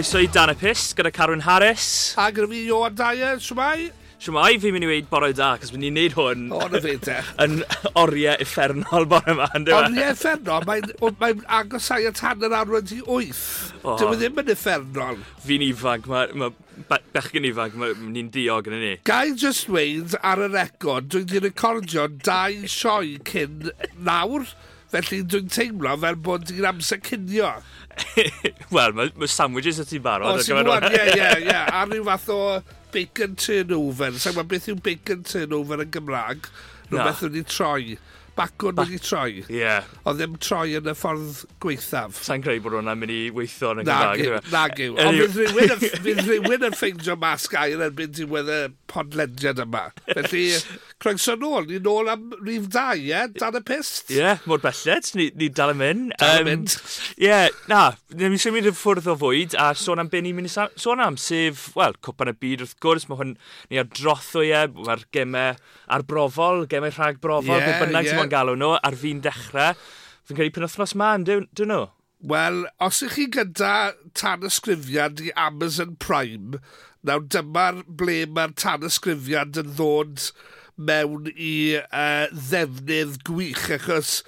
[0.00, 2.14] Croeso i Dan y Pus gyda Carwyn Harris.
[2.16, 3.90] A gyda fi Iwan Dyer, siwmai?
[4.16, 6.46] Siwmai, fi'n mynd i weid bore da, cos mynd i'n neud hwn...
[6.56, 7.18] O, na fe, te.
[7.44, 7.58] ...yn
[8.00, 9.82] oriau effernol bore yma, ynddo fe?
[9.90, 10.64] Oriau effernol?
[10.70, 10.88] Mae'n
[11.20, 13.42] mae agosau at hanner arwen ti wyth.
[13.82, 13.98] Oh.
[14.00, 15.20] Dwi e ddim yn effernol.
[15.44, 16.48] Fi'n ifanc, mae ma,
[17.18, 18.96] bechgyn ifanc, ni'n diog yn ni.
[19.10, 23.68] Gai just weid ar y record, dwi'n di recordio dau sioe cyn
[24.08, 24.48] nawr,
[24.96, 27.58] felly dwi'n teimlo fel bod di'n amser cynio.
[28.76, 30.40] Wel, mae ma sandwiches y ti'n barod.
[30.40, 31.56] O, sy'n gwybod, ie, ie, ie.
[31.80, 32.40] A rhyw fath o
[32.94, 34.16] bacon turnover.
[34.18, 36.50] Sa'n gwybod beth yw bacon turnover yn Gymraeg?
[36.90, 37.98] Rhywbeth wedi troi
[38.40, 39.44] bacwn ba wedi troi.
[39.44, 39.60] Ie.
[39.60, 39.88] Yeah.
[40.04, 42.20] Oedd ddim troi yn y ffordd gweithaf.
[42.26, 44.26] Sa'n creu bod hwnna'n mynd i weithio yn y Gymraeg.
[44.26, 44.42] E?
[44.54, 44.98] Nag yw.
[45.06, 45.38] Ond
[46.00, 49.88] fydd rhywun yn ffeindio mas gair erbyn diwedd y podlediad yma.
[50.10, 50.44] Felly,
[51.00, 53.10] croeso nôl, ni nôl am rif dau, ie?
[53.10, 53.28] Yeah?
[53.36, 54.10] Dan y pist.
[54.10, 56.14] Ie, yeah, mor belled, ni, ni dal yn mynd.
[56.20, 56.76] Dal yn mynd.
[57.16, 57.82] Ie, yeah, na,
[58.14, 61.02] ni'n mynd symud y ffwrdd o fwyd a sôn am beth ni'n mynd i sôn
[61.04, 63.36] am, sef, wel, cwpan y byd wrth gwrs, mae hwn
[63.70, 65.54] ni ar drothwy e, mae'r gemau
[65.90, 69.74] arbrofol, gemau rhag brofol, yeah, beth bynnag, yeah yn galw nhw, ar fi'n dechrau.
[70.26, 71.88] Fi'n credu penwthnos ma, yn dyn nhw?
[72.30, 76.60] Wel, os ych chi gyda tan ysgrifiad i Amazon Prime,
[77.02, 80.28] nawr dyma'r ble mae'r tan ysgrifiad yn ddod
[80.76, 84.20] mewn i uh, ddefnydd gwych, achos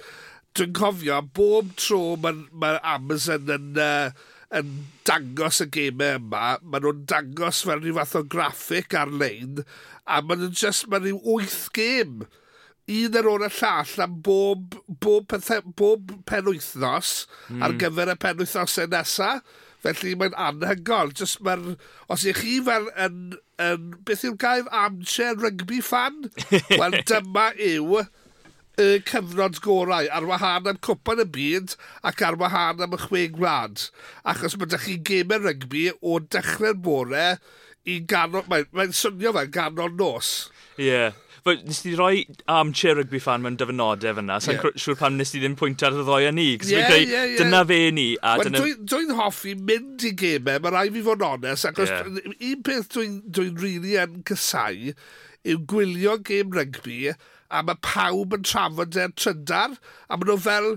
[0.57, 4.09] dwi'n cofio bob tro mae ma Amazon yn, uh,
[4.57, 9.61] yn dangos y gemau yma, maen nhw'n dangos fel rhyw fath o graffic ar-lein,
[10.09, 12.25] a maen nhw'n just, maen nhw'n wyth gem
[12.91, 17.13] un ar ôl y llall am bob, bob, pethe, bob penwythnos
[17.49, 17.61] mm.
[17.63, 19.43] ar gyfer y penwythnosau nesaf.
[19.83, 21.11] Felly mae'n anhygol.
[21.11, 21.73] Just mae'r...
[22.11, 23.37] Os ych chi fel yn...
[23.63, 26.29] yn beth yw'r gair Armchair rugby fan?
[26.79, 28.05] Wel, dyma yw
[28.79, 31.75] y cyfnod gorau ar wahân am cwpan y byd
[32.09, 33.89] ac ar wahân am y chwe gwlad.
[34.23, 37.27] Achos mae ydych chi gemau rygbi o dechrau'r bore
[37.83, 38.47] i ganol...
[38.47, 40.33] Mae'n mae, mae swnio fel ganol nos.
[40.79, 40.87] Ie.
[40.87, 44.77] Yeah nes ti roi armchair rugby fan mewn dyfynodau fyna, sa'n yeah.
[44.79, 46.47] siŵr pam nes ti ddim pwynt ar y ddoi ddoe ni.
[46.61, 47.41] cos Yeah, creu, yeah, yeah.
[47.41, 48.07] Dyna fe ni.
[48.21, 48.63] A well, dyna...
[48.63, 52.09] Dwi'n dwi, hoffi mynd i gemau, mae rai fi fod onest, ac yeah.
[52.31, 54.95] un peth dwi'n dwi really yn cysau
[55.43, 59.77] yw gwylio gêm rygbi a mae pawb yn trafod e'r trydar,
[60.07, 60.69] a maen nhw fel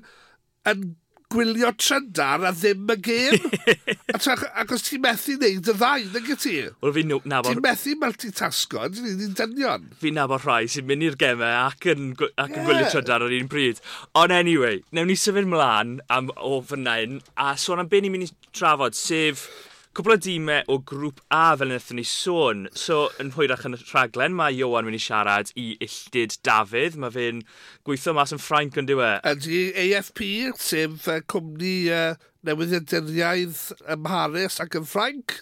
[0.66, 0.88] yn
[1.36, 3.36] gwylio trydar a ddim y gêm.
[4.16, 6.54] ac os ti'n methu wneud y ddau, na gyd ti?
[6.82, 7.52] Wel, fi'n nabod...
[7.52, 9.86] Ti'n methu multitasgo, ti'n ni'n dynion.
[10.00, 12.66] Fi'n nabod rhai sy'n mynd i'r gemau ac yn, ac yn yeah.
[12.66, 13.82] gwylio trydar ar un pryd.
[14.16, 18.16] Ond anyway, newn ni sefyll mlaen am o fan hyn a sôn am be ni'n
[18.16, 19.47] mynd i trafod, sef
[19.96, 22.66] cwbl o dîmau o grŵp A fel wnaethon ni sôn.
[22.76, 26.98] So, yn hwyrach yn y rhaglen, mae Iwan mynd i siarad i Illtyd Dafydd.
[27.00, 27.40] Mae fe'n
[27.88, 29.14] gweithio mas yn Ffrainc yn diwe.
[29.32, 30.20] Ydy AFP,
[30.60, 32.12] sef uh, cwmni uh,
[32.44, 33.62] newyddiaduriaidd
[33.94, 35.38] ym Mharis ac yn Ffrainc.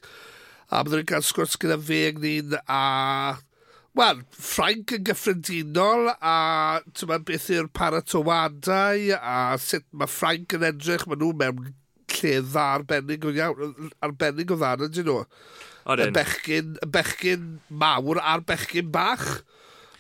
[0.71, 2.83] A byddwn ni'n cael sgwrs gyda fe ynglyn a...
[3.99, 6.37] Wel, Ffrainc yn gyffredinol a
[6.95, 11.75] tyma beth yw'r paratowadau a sut mae Ffrainc yn edrych, maen nhw mewn
[12.25, 15.23] lle dda arbennig o iawn, arbennig o dda ydyn nhw.
[15.85, 19.43] Y bechgyn, y bechgyn mawr a'r bechgyn bach.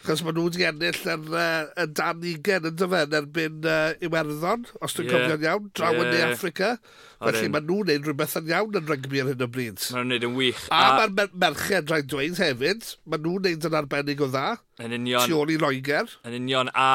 [0.04, 4.66] Chos maen nhw wedi ennill yn, uh, yn dan 20 yn dyfen erbyn uh, Iwerddon,
[4.84, 5.14] os dwi'n yeah.
[5.14, 6.32] cofio'n iawn, draw yn yeah.
[6.34, 6.74] Africa.
[7.24, 9.80] Felly maen nhw'n neud rhywbeth yn iawn yn rygbi ar hyn o bryd.
[9.80, 10.66] Maen nhw'n neud yn wych.
[10.68, 11.08] A, a...
[11.08, 14.46] mae'r merched rhaid dweud hefyd, maen nhw'n neud yn arbennig o dda.
[14.84, 15.24] Yn union.
[15.24, 16.12] Tu ôl i Loegr.
[16.28, 16.90] Yn union, a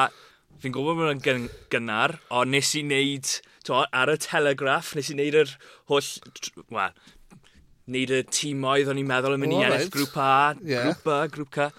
[0.62, 3.34] fi'n gwybod bod yn gynnar, ond nes i wneud
[3.66, 5.54] to, ar y telegraff, nes i wneud yr
[5.90, 6.10] holl,
[6.72, 6.98] wel,
[7.90, 9.94] wneud y tîmoedd o'n i'n meddwl yn mynd i ennill right.
[9.94, 10.86] grŵp A, yeah.
[10.88, 11.70] grŵp B, grŵp C.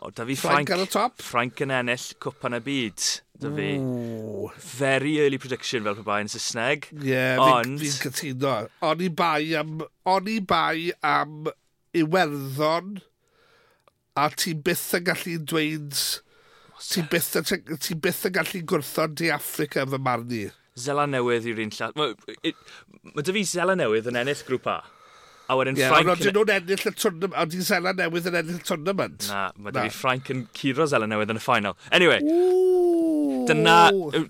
[0.00, 1.22] O, da fi Frank, Frank ar y top.
[1.24, 3.06] Frank yn ennill cwpan y byd.
[3.40, 3.70] Da fi.
[3.80, 4.50] Ooh.
[4.76, 6.90] Very early prediction fel pe bai yn Saesneg.
[7.00, 7.80] Ie, yeah, Ond...
[7.80, 8.54] fi'n cytuno.
[8.86, 9.80] O'n i bai am...
[10.08, 11.48] O'n i bai am
[11.96, 13.00] Iwerddon
[14.16, 16.04] a ti byth yn gallu dweud...
[16.76, 17.32] Ti byth,
[17.80, 20.44] ti byth yn gallu gwrthod di Africa fy marn i.
[20.76, 21.96] Zela Newydd yw'r un llall.
[21.96, 22.52] Mae
[23.14, 24.76] ma dy fi Zela Newydd yn ennill grŵp A.
[25.46, 26.24] A wedyn yeah, Frank...
[26.24, 27.36] Ie, nhw'n ennill y tournament.
[27.38, 29.28] Ond i'n Zela Newydd yn ennill y tournament.
[29.30, 31.76] Na, mae dy fi Frank yn curo Zela Newydd yn y final.
[31.94, 32.18] Anyway.
[32.26, 33.44] Ooh.
[33.46, 33.76] Dyna,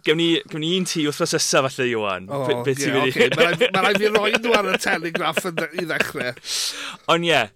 [0.05, 2.29] gewn ni, gewn ni un ti wrth rosesa falle, Iwan.
[2.29, 3.29] O, oh, ie, yeah, oce.
[3.33, 3.71] Okay.
[3.73, 6.35] Mae rhaid fi roi nhw ar y telegraph i ddechrau.
[7.15, 7.49] Ond ie, yeah,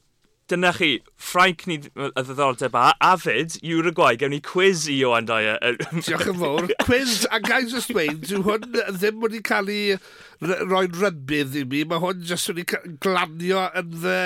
[0.50, 5.28] dyna chi, Ffrainc ni y ddiddordeb a, a fyd, Uruguay, gewn ni quiz i Johan
[5.30, 5.60] Dyer.
[6.06, 6.68] Diolch yn fawr.
[6.84, 8.68] quiz, a guys just dweud, dyw hwn
[8.98, 9.96] ddim wedi cael ei
[10.42, 12.68] roi'n rybydd i mi, mae hwn jyst wedi
[13.02, 14.20] glanio yn fy...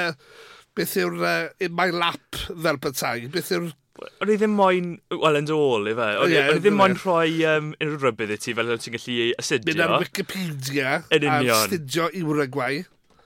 [0.74, 3.28] Beth yw'r uh, in my lap fel petai?
[3.30, 3.68] Beth yw'r
[4.02, 6.08] o'n i ddim moyn, wel, yn dôl, ife?
[6.18, 9.68] O'n i yeah, ddim moyn rhoi um, unrhyw rybydd i ti fel ti'n gallu astudio.
[9.70, 12.82] Mynd ar Wikipedia a astudio Uruguay.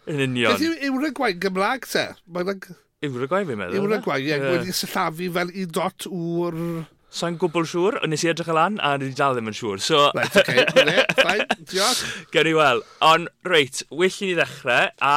[0.08, 0.52] Yn union.
[0.52, 2.04] Beth yw Uruguay Gymraeg te?
[2.28, 2.52] Mae'n
[3.06, 3.84] Uruguay fi'n meddwl.
[3.86, 4.30] Uruguay, ie.
[4.32, 4.46] Yeah.
[4.56, 6.56] Wedi sillafu fel i dot wr...
[7.08, 9.78] Sa'n so, gwbl siŵr, ond nes i edrych lan, a ni dal ddim yn siŵr.
[9.80, 10.00] So...
[10.16, 10.66] Right, okay.
[11.22, 12.02] Fine, diolch.
[12.34, 12.84] Gen i weld.
[13.06, 15.14] Ond, reit, well i ni ddechrau, a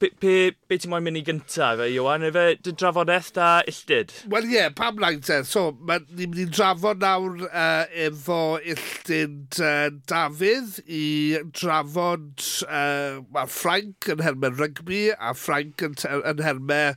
[0.00, 0.34] Be, be,
[0.68, 2.24] be ti'n moyn mynd i gyntaf, e, Iwan?
[2.24, 4.14] Efe, dy drafodaeth da illtyd?
[4.32, 5.42] Wel ie, yeah, pam lang te.
[5.48, 11.06] So, ni'n mynd i drafod nawr uh, efo illtyd uh, Dafydd i
[11.52, 16.96] drafod uh, Frank yn hermau rygbi a Frank yn, yn hermau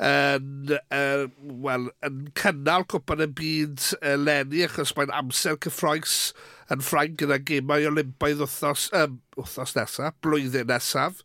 [0.00, 6.32] yn, uh, well, yn cynnal cwpan y byd uh, lenni achos mae'n amser cyffroes
[6.72, 11.20] yn Frank gyda gemau Olympaidd wythnos, um, wythnos nesaf, blwyddyn nesaf.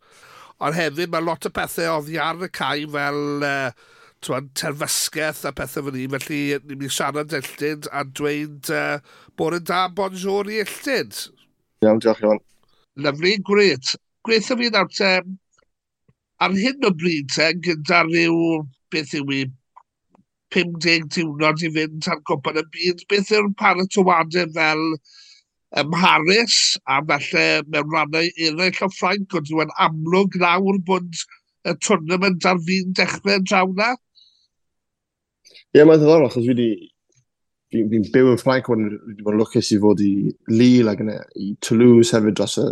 [0.60, 3.70] Ond hefyd mae lot o pethau oddi ar y cae fel uh,
[4.24, 6.06] twad, terfysgaeth a pethau fan ni.
[6.12, 8.98] Felly ni'n mynd i siarad illtyd a dweud uh,
[9.40, 11.16] bod yn da bonjour i illtyd.
[11.84, 12.42] Iawn, diolch Iwan.
[13.00, 13.94] Lyflu, gret.
[14.26, 15.14] Gret o nawr te,
[16.44, 18.60] ar hyn o bryd te, gyda rhyw,
[18.92, 19.40] beth yw i,
[20.52, 24.84] 50 diwrnod i fynd ar gwpan y byd, beth yw'r paratoadau fel
[25.78, 31.10] ym Mharis a felly mewn rannau eraill o Ffrainc, ond dwi'n amlwg nawr bod
[31.68, 33.92] y tournament ar fi'n dechrau draw na.
[35.50, 36.70] Ie, yeah, mae'n ddiddorol, achos fi wedi...
[37.70, 40.12] Fi'n fi byw yn Ffrainc, ond wedi bod yn lwcus i fod i
[40.50, 42.64] Lille ac yn i Toulouse hefyd dros y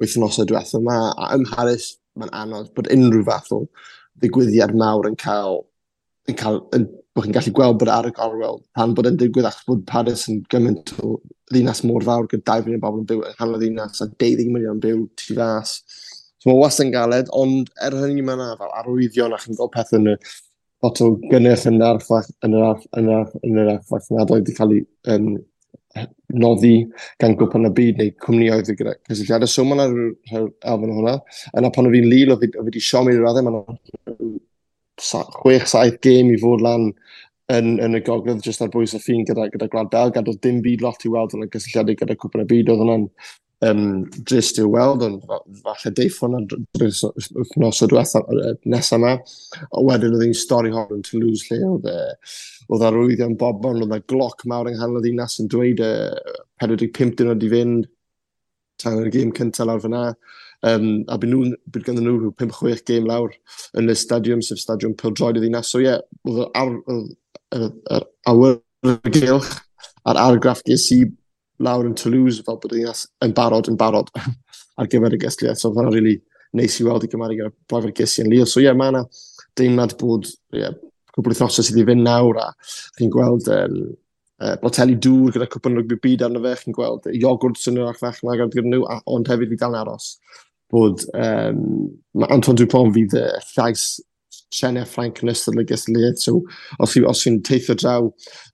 [0.00, 1.00] wythnosau diwethaf yma.
[1.12, 3.66] A ym Mharis, mae'n anodd bod unrhyw fath o
[4.20, 5.60] ddigwyddiad mawr yn cael,
[6.28, 9.48] yn cael, yn bod chi'n gallu gweld bod ar y gorwel pan bod yn digwydd
[9.48, 11.16] achos bod Paris yn gymaint o
[11.50, 14.76] ddinas mor fawr gyda 2 miliwn bobl yn byw yn hanner ddinas a 12 miliwn
[14.76, 15.80] yn byw tu fas.
[16.40, 19.74] So mae wastad yn galed, ond er hynny mae yna fel arwyddion a chi'n gweld
[19.74, 20.16] pethau yn y
[20.84, 24.76] lot o gynnyrch yn yr arffaith, yn yr arffaith, yn yr arffaith, yn wedi cael
[24.78, 24.84] ei
[25.16, 25.32] um,
[26.40, 26.74] noddi
[27.20, 29.50] gan gwpan y byd neu cwmnioedd gyda cysylltiadau.
[29.50, 30.06] So mae yna
[30.38, 31.16] elfen hwnna.
[31.58, 34.19] Yna pan o fi'n lil, o fi wedi siomir i raddau, mae yna
[35.00, 36.90] chwech saith gêm i fod lan
[37.50, 40.30] yn, yn y gogledd jyst ar bwys y ffin gyda, gyda Gwlad Belgad.
[40.30, 42.72] Oedd dim byd lot i weld yn y gysylltiadau gyda Cwpyn y Byd.
[42.72, 43.06] Oedd hwnna'n
[43.68, 43.84] um,
[44.28, 45.24] jyst i'w weld ond
[45.64, 46.46] falle deiffon ar
[46.80, 48.30] wythnos o diwethaf
[48.64, 49.14] nesaf yma.
[49.70, 51.88] A wedyn oedd hi'n stori hon yn Toulouse lle oedd
[52.70, 57.32] oedd arwyddion ond oedd y gloc mawr yng nghanol ddinas yn dweud uh, 45 dyn
[57.34, 57.88] oedd i fynd
[58.80, 60.04] tan yr gym cyntaf lawr fyna.
[60.66, 63.32] Um, a byd, nhw, byd ganddyn nhw rhyw 5-6 gêm lawr
[63.80, 65.70] yn y stadiwm, sef stadiwm pildroed y ddinas.
[65.72, 68.58] So ie, yeah, oedd yr ar, ar, ar,
[69.14, 69.54] gylch
[70.08, 71.02] a'r argraff ges i
[71.60, 74.12] lawr yn Toulouse fel bod y ddinas yn barod yn barod
[74.80, 75.60] ar gyfer y gesliad.
[75.60, 76.18] So fanna really
[76.56, 78.48] neis i weld i gymaru gyda'r blafer ges i yn Lille.
[78.48, 79.04] So ie, yeah, mae yna
[79.58, 80.76] deimlad bod yeah,
[81.14, 82.46] cwbl wythnosau sydd i fynd nawr a
[82.98, 83.80] chi'n gweld um,
[84.40, 88.22] uh, boteli dŵr gyda cwpan rygbi byd arno fe, chi'n gweld iogwrt sy'n yr archfach
[88.24, 90.14] yma gyda nhw, ond hefyd fi dal yn aros
[90.72, 91.64] bod um,
[92.14, 93.84] mae Anton Dupont fydd y llais
[94.50, 96.18] Sienna Frank yn ystod y gysleid.
[96.22, 96.40] So,
[96.82, 98.08] os os chi'n teithio draw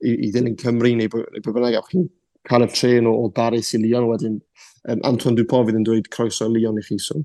[0.05, 2.09] i, i ddyn yn Cymru neu bod bynnag, chi'n
[2.49, 4.37] cael y tren o, o Baris i Lyon, wedyn
[4.91, 7.01] um, Anton Dupont fydd yn dweud croeso Lyon i chi.
[7.03, 7.23] So.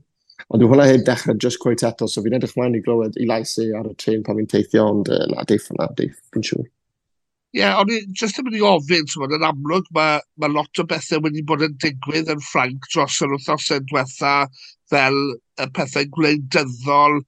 [0.49, 3.27] Ond dwi'n hwnna heb dechrau just cweith eto, so fi'n edrych mlaen i glywed i
[3.29, 6.47] lais i ar y tren pan fi'n teithio, ond uh, na, deif na, deif, fi'n
[6.47, 6.67] siŵr.
[7.51, 10.85] Ie, yeah, ond jyst yn mynd i ofyn, ti'n yn amlwg mae mae lot o
[10.87, 14.35] bethau wedi bod yn digwydd yn Ffranc dros yr wythnosau diwetha,
[14.91, 15.17] fel
[15.61, 17.21] y pethau gwleidyddol,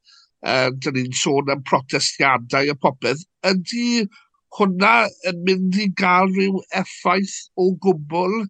[0.48, 4.06] uh, dyn ni'n sôn am protestiadau a popeth, ydy
[4.58, 4.96] hwnna
[5.30, 8.44] yn mynd i gael rhyw effaith o gwbl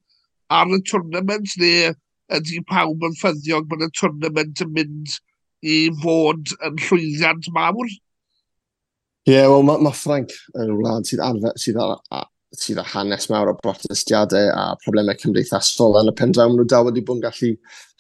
[0.54, 1.94] ar y twrnament neu
[2.34, 5.16] ydy pawb yn ffyddiog bod y twrnament yn mynd
[5.64, 7.88] i fod yn llwyddiant mawr?
[9.24, 11.96] Ie, yeah, wel mae ma Frank yn wlad sydd, arfer, sydd ar,
[12.60, 17.04] sydd â hanes mawr o brotestiadau a problemau cymdeithasol yn y pendrawn nhw dal wedi
[17.08, 17.50] bod yn gallu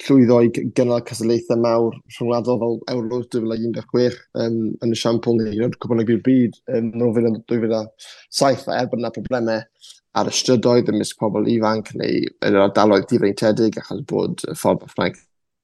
[0.05, 5.75] llwyddo i gynnal cysalaethau mawr rhwngwladol fel Euro 2016 um, yn y siampl ni, yn
[5.83, 9.61] cwbl y byd yn nofyn yn 2007 a er bod yna problemau
[10.21, 14.85] ar y strydoedd ymysg pobl ifanc neu yn yr ardaloedd difreintiedig achos bod y ffordd
[14.91, 15.21] Ffrainc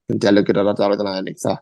[0.10, 1.56] yn delio gyda'r ardaloedd yna yn eitha,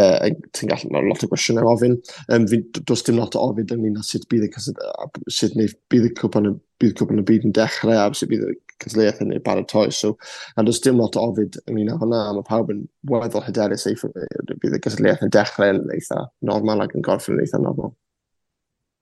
[0.00, 1.96] uh, ti'n gallu mae lot o gwestiwn yn ofyn.
[2.32, 6.10] Um, fi, does dim lot o ofyn ynglyn â sut bydd y sut neu bydd
[6.10, 9.34] y cwpan y bydd cwpan y byd yn dechrau a sut bydd y cydleith yn
[9.36, 9.88] ei baratoi.
[9.92, 10.16] So,
[10.56, 13.88] a does dim lot o ofyd ynglyn â hwnna, a mae pawb yn weddol hyderus
[13.90, 17.94] ei bydd y cydleith yn dechrau yn eitha normal ac yn gorffen yn eitha normal.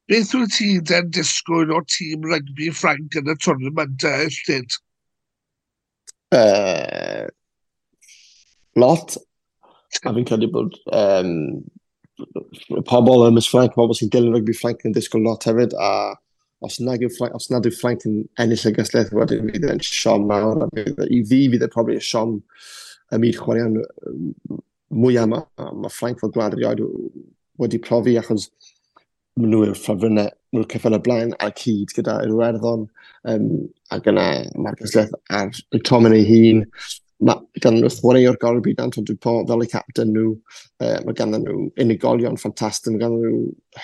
[0.09, 4.77] Beth wyt ti dan disgwyl o tîm rygbi Ffranc yn y tournament uh, llyd?
[6.33, 7.29] Uh,
[8.81, 9.19] lot.
[10.05, 11.35] A fi'n credu bod um,
[12.89, 16.17] pobl yn Miss Frank, pobl sy'n dilyn rygbi Frank yn disgwyl lot hefyd, a
[16.67, 19.83] os nad yw Frank, os nad yw Frank yn ennill y gysleth, wedyn fydd e'n
[19.85, 22.39] siom mawr, a fydd, e, i fi fydd e probably y siom
[23.15, 23.79] y myd chwaraeon
[24.89, 26.83] mwy am Mae Frank fel gwlad erioed
[27.61, 28.49] wedi profi achos
[29.39, 32.87] maen nhw yw'r ffrafynau, nhw'r cyffel y blaen a'r cyd gyda yr werddon
[33.31, 33.51] um,
[33.95, 34.25] a yna
[34.59, 36.65] mae'r gasleth ar y tomen ei hun
[37.27, 40.35] mae gan nhw chwaraewr gorau byd Anton Dupont fel eu captain nhw,
[40.85, 43.33] uh, mae gan nhw unigolion ffantastig, mae gan nhw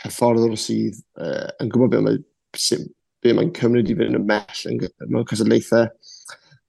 [0.03, 2.87] hyfforddwr sydd uh, yn gwybod beth mae'n
[3.25, 5.89] be mae'n cymryd i fynd yn mell yn, mewn cysylleithau.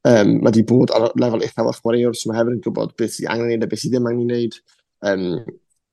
[0.06, 3.16] Um, mae wedi bod ar lefel eithaf o chwaraewr, so mae hefyd yn gwybod beth
[3.18, 4.60] sydd angen ei wneud a beth sydd ddim angen ei wneud.
[5.12, 5.28] Um,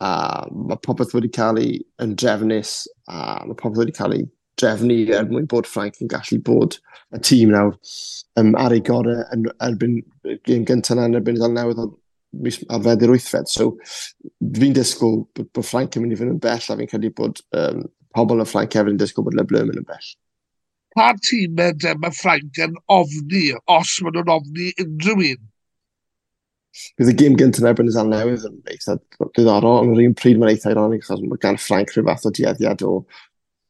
[0.02, 0.10] a
[0.50, 2.74] mae popeth wedi cael ei yn drefnus
[3.08, 4.24] a mae popeth wedi cael ei
[4.60, 6.78] drefnu er mwyn bod Frank yn gallu bod
[7.12, 7.74] y tîm nawr
[8.40, 9.98] um, ar ei gorau yn erbyn
[10.48, 11.88] gym gyntaf na yn erbyn ddal newydd o
[12.32, 13.50] mis arfeddu'r wythfed.
[13.52, 13.76] So
[14.56, 17.42] fi'n disgwyl bod, bod Frank yn mynd i fynd yn bell a fi'n credu bod
[17.58, 20.12] um, pobl yn Frank hefyd yn disgwyl bod Leblum yn mynd yn bell.
[20.96, 25.48] Pa'r tîmau de mae Frank yn ofni os maen nhw'n ofni unrhyw un?
[26.96, 28.96] Bydd y gym gyntaf erbyn y newydd yn eitha
[29.36, 32.32] diddorol, ond yr un pryd mae'n eitha ironic achos mae gan Frank rhyw fath o
[32.38, 32.94] dieddiad o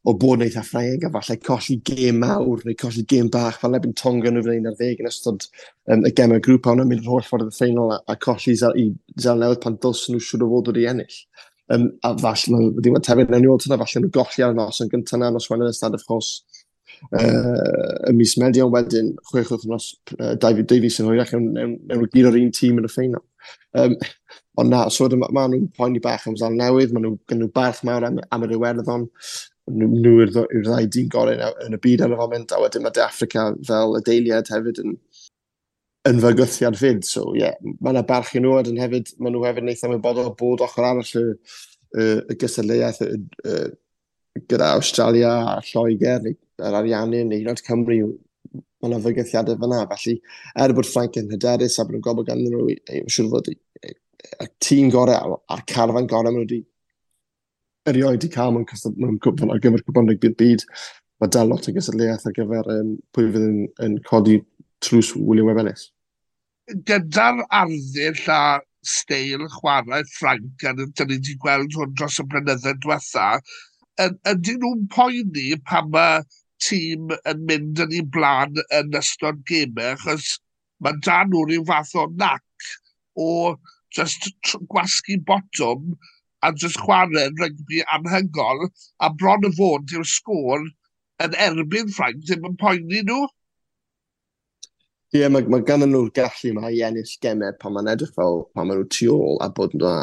[0.03, 3.77] o bod yn eitha ffraeg a falle colli gêm mawr neu colli gêm bach fel
[3.77, 5.45] ebyn Tonga nhw y ar ddeg yn ystod
[5.87, 8.87] um, y gemau grŵp a hwnna'n mynd holl ffordd y ffeinol a, a colli i
[9.25, 11.19] Zalnewydd pan dylsyn nhw siwr o fod wedi ennill.
[11.71, 14.59] Um, a falle nhw wedi bod tefyd yn ymwneud yna, falle nhw golli ar y
[14.59, 16.33] nos yn gyntaf na nos Wener Ystad of Chos
[17.11, 22.27] uh, y mis Medion wedyn, chwech wythnos, uh, David Davies yn hwyrach, yn nhw gyd
[22.29, 23.23] o'r un tîm yn y ffeinal.
[23.79, 23.95] Um,
[24.59, 27.49] ond na, so wedyn, mae ma nhw'n poeni bach am sal newydd, mae nhw'n nhw
[27.55, 29.07] barth mawr am, am yr Iwerddon
[29.71, 33.03] nhw yw'r ddau dyn gorau yn y byd ar y foment, a wedyn mae De
[33.03, 34.97] Africa fel y deiliad hefyd yn,
[36.09, 37.05] yn fygwthiad fyd.
[37.07, 40.03] So, ie, yeah, mae yna barch i nhw, a hefyd, mae nhw hefyd wneithio mewn
[40.03, 41.23] bod o bod ochr arall y,
[41.95, 43.01] y, y gystadleuaeth
[44.49, 47.99] gyda Australia a Lloegr, yr Ariannu, neu Unod Cymru,
[48.53, 49.85] mae yna fygythiadau fyna.
[49.93, 50.17] Felly,
[50.59, 53.57] er bod Frank yn hyderus a bod nhw'n gobl gan nhw, mae'n siŵr fod y
[54.63, 56.61] tîm gorau a'r carfan gorau maen nhw wedi
[57.89, 60.65] erioed i cael mewn cystod mewn cwpan ar gyfer cwpan rygbi'r byd.
[61.21, 64.39] Mae dal lot o gysadleuaeth ar gyfer um, pwy fydd yn, yn codi
[64.83, 65.89] trws William Webelis.
[66.87, 68.43] Gyda'r arddull a
[68.83, 73.27] steil chwarae Frank, a dyn ni wedi gweld hwn dros y blynyddoedd diwetha,
[74.03, 76.23] ydyn nhw'n poeni pan mae
[76.63, 80.37] tîm yn mynd yn ei blaen yn ystod gemau, achos
[80.83, 82.71] mae dan nhw rhyw fath o nac
[83.19, 83.29] o
[83.95, 84.31] just
[84.71, 85.93] gwasgu botwm
[86.43, 88.67] a jyst chwarae rygbi anhygol,
[88.99, 90.67] a bron y fod yw'r sgôr
[91.23, 93.23] yn erbyn Ffrainc ddim yn poeni nhw.
[95.13, 98.47] Ie, yeah, mae, mae gan nhw'r gallu yma i ennill gemau pan mae'n edrych fel
[98.55, 99.93] pan maen nhw tu ôl a bod nhw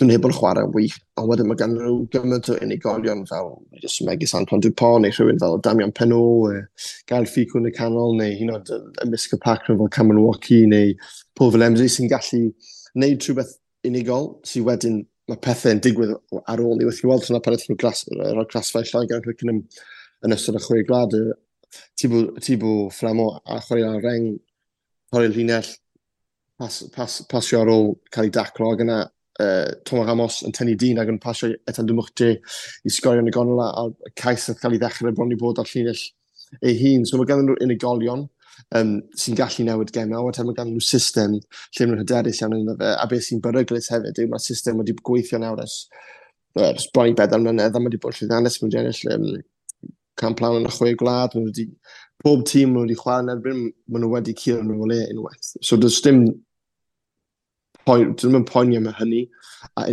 [0.00, 4.02] dwi'n heb yn chwarae wych, a wedyn mae gan nhw gymaint o unigolion fel just
[4.02, 6.64] Megis Antoine Dupont neu rhywun fel Damian Penno, e,
[7.10, 10.96] Gael Ficw yn y canol, neu hyn oed y Misca Pacron fel Cameron Walkie neu
[11.38, 12.48] Paul Valemzi sy'n gallu
[12.96, 13.54] wneud rhywbeth
[13.86, 14.98] unigol sy'n wedyn
[15.30, 16.14] mae pethau'n digwydd
[16.50, 16.88] ar ôl ni.
[16.88, 19.62] Wrth weld hwnna pan ydyn nhw'n glas, rhoi glasfau llai ac yn,
[20.24, 21.16] yn ystod y chwe glad.
[21.98, 24.28] Tibo Flamo a chwarae ar reng,
[25.10, 25.70] chwarae'r linell,
[26.58, 30.76] pas, pas, pasio ar ôl cael ei daclo ag yna uh, Tom Ramos yn tynnu
[30.78, 34.60] dyn ac yn pasio etan dymwchti i sgorio yn y gonol a, a cais yn
[34.60, 36.04] cael ei ddechrau bron i bod ar llinell
[36.62, 37.08] ei hun.
[37.08, 38.28] So mae ganddyn nhw unigolion
[38.78, 40.28] um, sy'n gallu newid gemau.
[40.28, 42.92] O tem mae gan nhw system lle mae'n hyderus iawn yn fe.
[42.94, 45.76] A beth sy'n beryglis hefyd yw mae'r system wedi gweithio nawr ys,
[46.56, 49.28] ys er, bron i bedair mlynedd a mae wedi bod llwyddiannus mewn ennill um,
[50.20, 51.36] camp lawn yn y chwe gwlad.
[51.36, 51.68] Mae wedi,
[52.24, 55.54] pob tîm mae wedi chwarae yn erbyn, mae nhw wedi curo yn ôl e unwaith.
[55.60, 56.24] So does dim
[57.84, 59.26] poen, dyn nhw'n poeni am hynny
[59.80, 59.86] a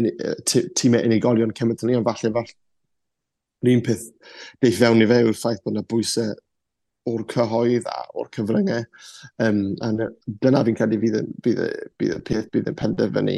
[0.48, 2.56] tîmau unigolion cymryd ni, ond falle, falle,
[3.72, 4.08] un peth
[4.64, 6.32] deith fewn i fe yw'r ffaith bod yna bwysau
[7.10, 8.84] o'r cyhoedd a o'r cyfryngau.
[9.42, 10.04] Um, and
[10.44, 11.62] dyna fi'n credu fydd, bydd,
[12.02, 13.38] bydd y peth bydd yn penderfynu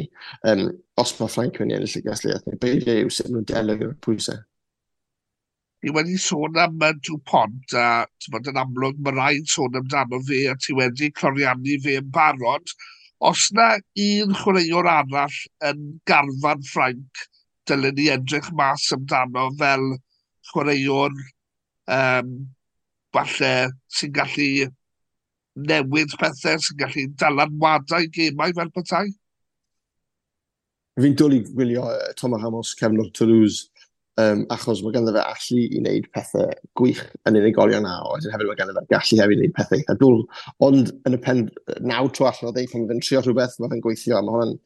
[0.50, 0.66] um,
[1.00, 4.42] os mae Frank yn ennill y gasliaeth neu beidio yw sut nhw'n delio gyda'r pwysau.
[5.84, 7.86] Ni wedi sôn am uh, dŵ pont a
[8.32, 12.74] bod yn amlwg mae rhaid sôn amdano fe a ti wedi cloriannu fe yn barod.
[13.24, 13.70] Os na
[14.04, 15.38] un chwaraewr arall
[15.70, 17.24] yn garfan Ffrainc,
[17.68, 19.86] dylen ni edrych mas amdano fel
[20.50, 21.14] chwaraewr
[21.88, 22.34] um,
[23.14, 23.52] falle
[23.98, 24.70] sy'n gallu
[25.54, 29.12] newid pethau, sy'n gallu dalanwadau gemau fel bethau.
[31.00, 33.70] Fi'n dwl i gwylio e, Tom Hamos, Kevin o'r Toulouse,
[34.22, 38.50] um, achos mae ganddo fe allu i wneud pethau gwych yn unigolion a oes hefyd
[38.50, 40.22] mae ganddo fe gallu hefyd i wneud pethau eitha dwl.
[40.66, 41.44] Ond yn y pen
[41.82, 44.56] naw tro allan o ddeud pan fe'n trio rhywbeth, mae fe'n gweithio, mae hwnna'n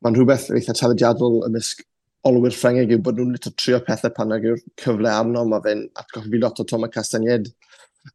[0.00, 1.84] mae'n rhywbeth eitha traddodiadol ymysg
[2.28, 5.86] olwyr Ffrengig yw bod nhw'n lito trio pethau pan ag yw'r cyfle arno, mae fe'n
[6.00, 7.52] atgoffi fi lot o Toma Castanied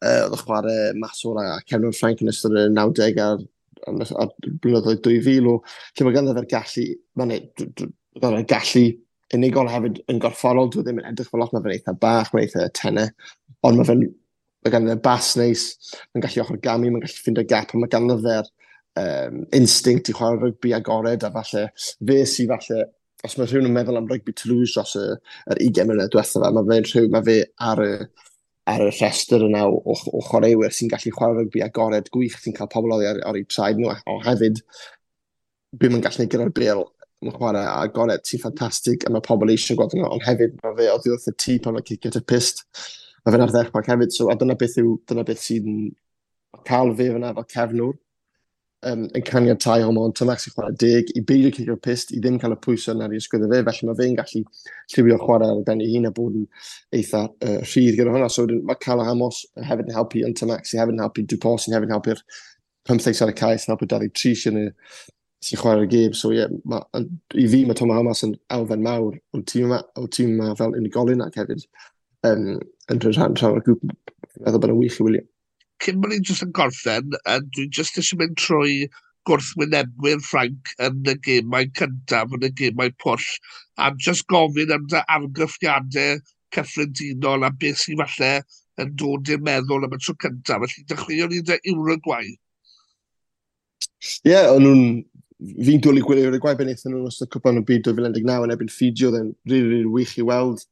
[0.01, 3.45] uh, oedd y chwarae maswr a Cefnod Ffranc yn ystod y 90 a'r,
[3.91, 6.85] a'r blynyddoedd 2000 o lle mae ganddo fe'r gallu,
[7.21, 8.85] mae'n gallu
[9.35, 12.31] unigol hefyd yn gorfforol, dwi e ddim yn edrych fel lot, mae fe'n eitha bach,
[12.33, 13.09] mae'n eitha tenau,
[13.65, 15.65] ond mae fe'n mae ganddo fe bas neis,
[16.13, 18.51] mae'n gallu ochr gamu, mae'n gallu ffind y gap, a mae ganddo fe'r
[19.01, 22.85] um, instinct i chwarae rygbi agored a falle fe sy falle
[23.25, 25.15] os mae rhywun yn meddwl am rygbi Toulouse dros yr
[25.57, 27.37] 20 mlynedd diwethaf, mae fe'n rhyw, mae fe
[27.69, 27.91] ar y
[28.71, 32.55] ar y rhestr yna o, o, o chwaraewyr sy'n gallu chwarae rygbi agored gwych sy'n
[32.57, 34.61] cael pobl oddi ar, ar eu traed nhw, o hefyd,
[35.75, 36.81] beth mae'n gallu gyda'r bel
[37.25, 40.89] yn chwarae agored sy'n ffantastig a mae pobl eisiau gweld yna, ond hefyd mae fe
[40.95, 42.65] oddi wrth y tŷ pan mae'n cicio y pist,
[43.21, 45.69] mae fe'n ar ddechrau hefyd, so a dyna beth, yw, dyna beth sy'n
[46.65, 47.93] cael fe fyna fel cefnwr,
[48.89, 52.39] um, yn caniatau o mewn tymax i chwarae dig, i beidio cicio'r pist, i ddim
[52.41, 54.43] cael y pwysau yna i ysgwyddo fe, felly mae fe'n gallu
[54.93, 56.45] lliwio chwarae ar ben ei hun a bod yn
[56.99, 58.29] eitha uh, rhydd gyda hwnna.
[58.31, 61.77] So mae cael Amos hefyd yn helpu yn tymax, i hefyd yn helpu Dupos, sy'n
[61.77, 62.23] hefyd yn helpu'r
[62.89, 64.63] 15 ar y cais, yn helpu yn sy'n
[65.45, 66.15] sy'n chwarae'r gêm.
[66.17, 66.81] So ie, yeah, ma,
[67.37, 70.75] i fi mae Tom Hamas yn elfen mawr o'r tîm yma, o tîm yma fel
[70.79, 71.65] unigolyn ac hefyd
[72.29, 72.47] um,
[72.91, 73.85] yn rhan rhan o'r grŵp.
[74.41, 75.27] Meddwl bod yn wych i William
[75.85, 78.85] cyn bod ni'n just yn gorffen, a dwi'n just eisiau mynd trwy
[79.29, 83.25] gwrthwynebwyr Ffranc yn y gemau cyntaf, yn y gemau pwll,
[83.81, 86.21] a just gofyn am dy argyffiadau
[86.55, 88.35] cyffredinol a beth sy'n falle
[88.81, 90.65] yn dod i'r meddwl am y tro cyntaf.
[90.65, 92.31] Felly, dechreuon ni dy Uruguay.
[92.31, 94.87] Ie, yeah, o'n nhw'n...
[95.35, 99.09] Fi'n dwlu gwylio Uruguay, ben eithon nhw'n ystod cwpan o byd 2019 yn ebyn Fiji,
[99.09, 100.63] oedd e'n rili, rili wych i weld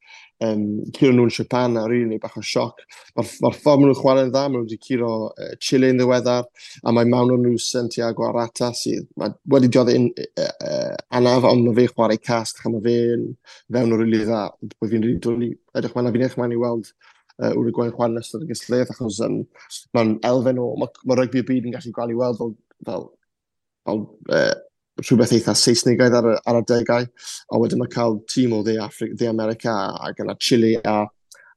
[0.43, 0.63] um,
[0.95, 2.83] curo nhw'n Japan a rili, bach o sioc.
[3.17, 6.49] Mae'r ma, ffordd maen nhw'n chwarae'n dda, maen nhw wedi curo uh, Chile yn ddiweddar,
[6.83, 9.07] a mae mawn o'n nhw Santiago Arata, sydd
[9.53, 13.25] wedi diodd un uh, uh, anaf, ond mae fe chwarae cast, a mae fe'n
[13.77, 14.43] fewn o rili dda.
[14.73, 18.23] Mae fi'n rili dwlu, edrych mae'n fi'n edrych mae'n i weld uh, Uruguay yn chwarae
[18.23, 19.41] ystod y gysleith, achos um,
[19.97, 22.55] mae'n elfen o, mae ma rygbi y byd yn gallu gweld i weld fel,
[22.89, 23.09] fel,
[23.87, 24.53] fel uh,
[25.01, 27.07] rhywbeth eitha Saesnigaidd ar, ar y degau,
[27.49, 29.73] a wedyn mae cael tîm o dde, Afri dde America
[30.05, 30.99] ac yna Chile a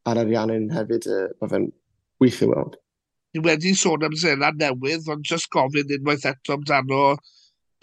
[0.07, 1.67] ar Ariannin hefyd, uh, mae fe'n
[2.23, 2.79] wych i weld.
[3.35, 7.03] Ni wedi sôn am Zela newydd, ond just gofyn unwaith eto amdano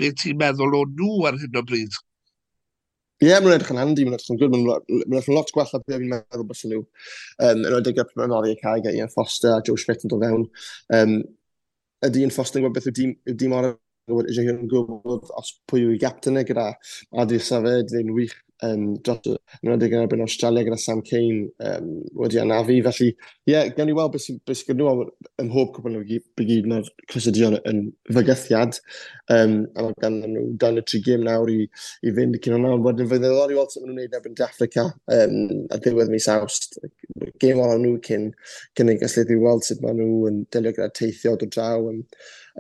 [0.02, 2.00] beth ti'n meddwl o nhw ar hyn o bryd.
[3.22, 5.80] Ie, yeah, mae'n edrych yn handi, mae'n edrych yn gwrdd, mae'n edrych yn lot gwella
[5.84, 6.82] beth fi'n meddwl bys nhw.
[7.46, 10.26] Um, yn oedeg up yn oriau cael gyda Ian Foster a Joe Schmidt yn dod
[10.26, 10.48] fewn.
[10.98, 11.14] Um,
[12.04, 13.56] ydy Ian Foster yn gwybod beth yw dim, dim
[14.08, 16.72] gwybod eisiau hyn yn gwybod os pwy yw i gapten e gyda
[17.24, 21.90] Adi Safed, fe'n wych um, dros yn adeg yn erbyn Australia gyda Sam Cain um,
[22.20, 22.78] wedi anafu.
[22.86, 25.08] Felly, ie, yeah, gan i weld beth sy'n sy gyda nhw
[25.42, 27.82] ym mhob cwbl nhw gyd mae'r cysydion yn
[28.18, 28.80] fygythiad.
[29.34, 31.60] Um, a mae gan nhw dan y tri gym nawr i,
[32.04, 32.84] i fynd cyn o'n nawr.
[32.88, 34.88] Wedyn fydd ddod i weld sut maen nhw'n gwneud erbyn Dafrica
[35.18, 35.38] um,
[35.72, 36.80] a ddiwedd mis awst.
[37.42, 38.32] Gêm o'n nhw cyn,
[38.78, 41.92] cyn ei gasliad i weld sut maen nhw yn delio gyda teithio o draw.
[41.92, 42.04] Um,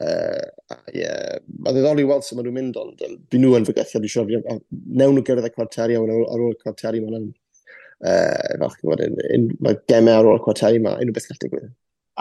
[0.01, 0.49] Uh,
[0.93, 1.37] yeah.
[1.61, 4.13] Mae ddiddorol i weld sut maen nhw'n mynd, ond um, byd nhw yn fygythio, dwi'n
[4.15, 9.57] siŵr, newn nhw gyrraedd y cwarteri, ar ôl y cwarteri, mae'n uh, fel chi'n gwybod,
[9.67, 11.73] mae gemau ar ôl y cwarteri, yma, unrhyw beth gallu digwydd.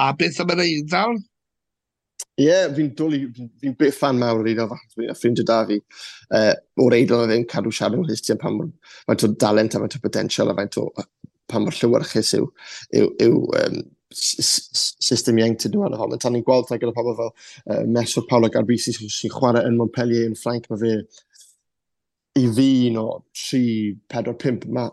[0.02, 1.16] A beth am yr Eidal?
[2.40, 3.24] Ie, yeah, fi'n dwlu,
[3.60, 5.80] fi'n bit fan mawr o'r Eidal fach, a ffrindiau da fi.
[6.32, 6.52] Uh,
[6.84, 8.70] o'r Eidal oedd e'n cadw siarad yn hystion pan mae'n
[9.08, 10.86] faint o dalent a mae'n o potensial a faint o
[11.52, 12.46] pan mae'r llywyrchus yw,
[12.96, 13.82] yw, yw um,
[14.14, 16.08] system ieuenctid nhw arno ho.
[16.20, 20.38] Tan ni'n gweld gyda pobl fel uh, Mesio Paolo Garbisi sy'n chwarae yn Montpellier yn
[20.38, 20.68] Ffrainc.
[20.70, 20.94] Mae fe
[22.42, 23.64] i fi un o 3,
[24.12, 24.86] 4, 5 ma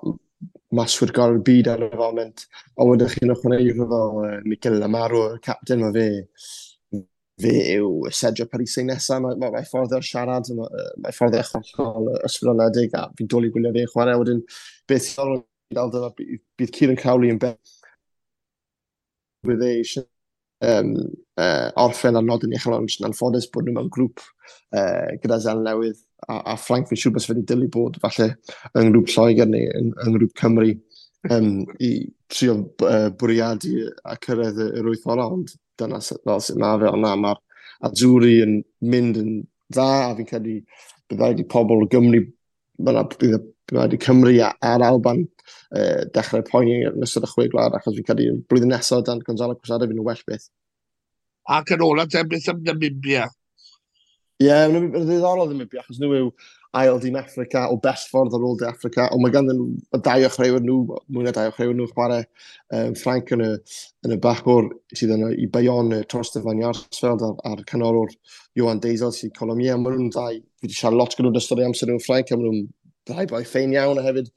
[0.76, 2.48] maswyr gorau'r byd ar y foment.
[2.78, 6.10] A wedyn chi'n ychwanegu fel uh, Mikel Lamaro, y captain, mae fe
[7.40, 11.48] fe yw sedio Parisau nesaf, mae, mae, mae ffordd o'r siarad, mae, mae ffordd o'r
[11.48, 14.42] chwachol ysbrydoledig a fi'n dod i gwylio fe chwarae, wedyn
[14.90, 15.40] beth sy'n
[15.76, 17.79] dal dyma bydd Cian Cowley yn beth
[19.48, 20.06] bydd e eisiau
[20.66, 20.94] um,
[21.40, 25.64] uh, orffen ar nodyn eich ond yn anffodus bod nhw mewn grŵp uh, gyda zel
[25.66, 28.32] newydd a, a Frank fi'n siŵr beth wedi dylu bod falle
[28.74, 30.74] yng Nghlwb Lloegr neu yng, yng Nghlwb Cymru
[31.32, 31.92] um, i
[32.32, 37.06] trio uh, bwriadu a cyrraedd yr wyth ola, ond dyna fel sy'n ma fe, ond
[37.06, 37.46] na, mae'r
[37.88, 38.58] Azuri yn
[38.92, 39.32] mynd yn
[39.72, 40.60] dda a fi'n credu
[41.10, 42.26] byddai wedi pobl o Gymru
[42.80, 43.38] fyna bydd
[43.76, 45.82] wedi Cymru a'r Alban e,
[46.16, 49.90] dechrau poeni yn ystod y chwe glad, achos fi'n credu blwyddyn nesaf dan Gonzalo Cwsada
[49.90, 50.48] fi'n well beth.
[51.50, 53.28] Ac yn ola, te beth am Namibia?
[54.40, 56.32] Ie, yeah, yn ddiddorol ddim yn byd, achos nhw yw
[56.78, 60.02] ail dîm Africa o bell ffordd ar ôl de Africa, ond mae ganddyn nhw y
[60.06, 62.26] dau ochreuwyr nhw, mwy na dau ochreuwyr nhw chwarae
[62.78, 63.50] um, Frank yn y,
[64.06, 68.14] yn y bachwr sydd yn i Bayon Torsten van Jarsfeld a'r, ar canorwr
[68.60, 69.80] Johan Deisel sy'n Colomia.
[69.82, 72.46] Mae nhw'n ddau, fi wedi siarad lot gyda nhw'n ystod amser nhw'n Frank, a mae
[72.46, 72.66] nhw'n
[73.10, 74.30] ddau boi ffein iawn a hefyd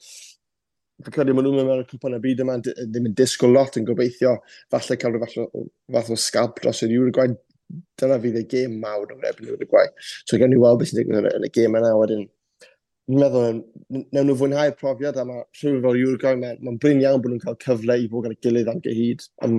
[1.02, 3.76] fi'n credu maen nhw'n mynd mewn y cwpan y byd yma ddim yn disgwyl lot
[3.76, 4.36] yn gobeithio
[4.72, 5.64] falle cael rhyw fath o,
[5.96, 7.32] fath o scalp dros yr Uruguay
[8.00, 9.92] dyna fydd y gêm mawr o'r ebyn o'r gwaith.
[10.26, 12.24] So gen i weld beth sy'n digwydd yn y gêm yna wedyn.
[13.10, 13.58] Dwi'n meddwl,
[13.98, 17.42] newn nhw fwynhau'r profiad a mae rhywun fel Uruguay, mae'n ma bryn iawn bod nhw'n
[17.42, 19.58] cael cyfle i fod gan y gilydd am gyhyd, am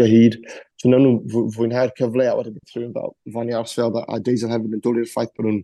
[0.00, 0.36] gyhyd.
[0.82, 4.76] So newn nhw fwynhau'r cyfle a wedyn bydd rhywun fel Fanny Arsfeld a Deisel hefyd
[4.76, 5.62] yn dod i'r ffaith bod nhw'n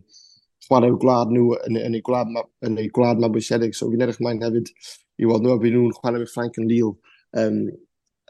[0.65, 2.33] chwarae'r gwlad nhw yn, yn, eu gwlad,
[2.65, 3.77] yn eu gwlad mabwysiedig.
[3.77, 4.73] So fi'n edrych mlaen hefyd
[5.21, 6.95] i weld nhw a bydd nhw'n chwarae with Frank yn Lille.
[7.37, 7.65] um,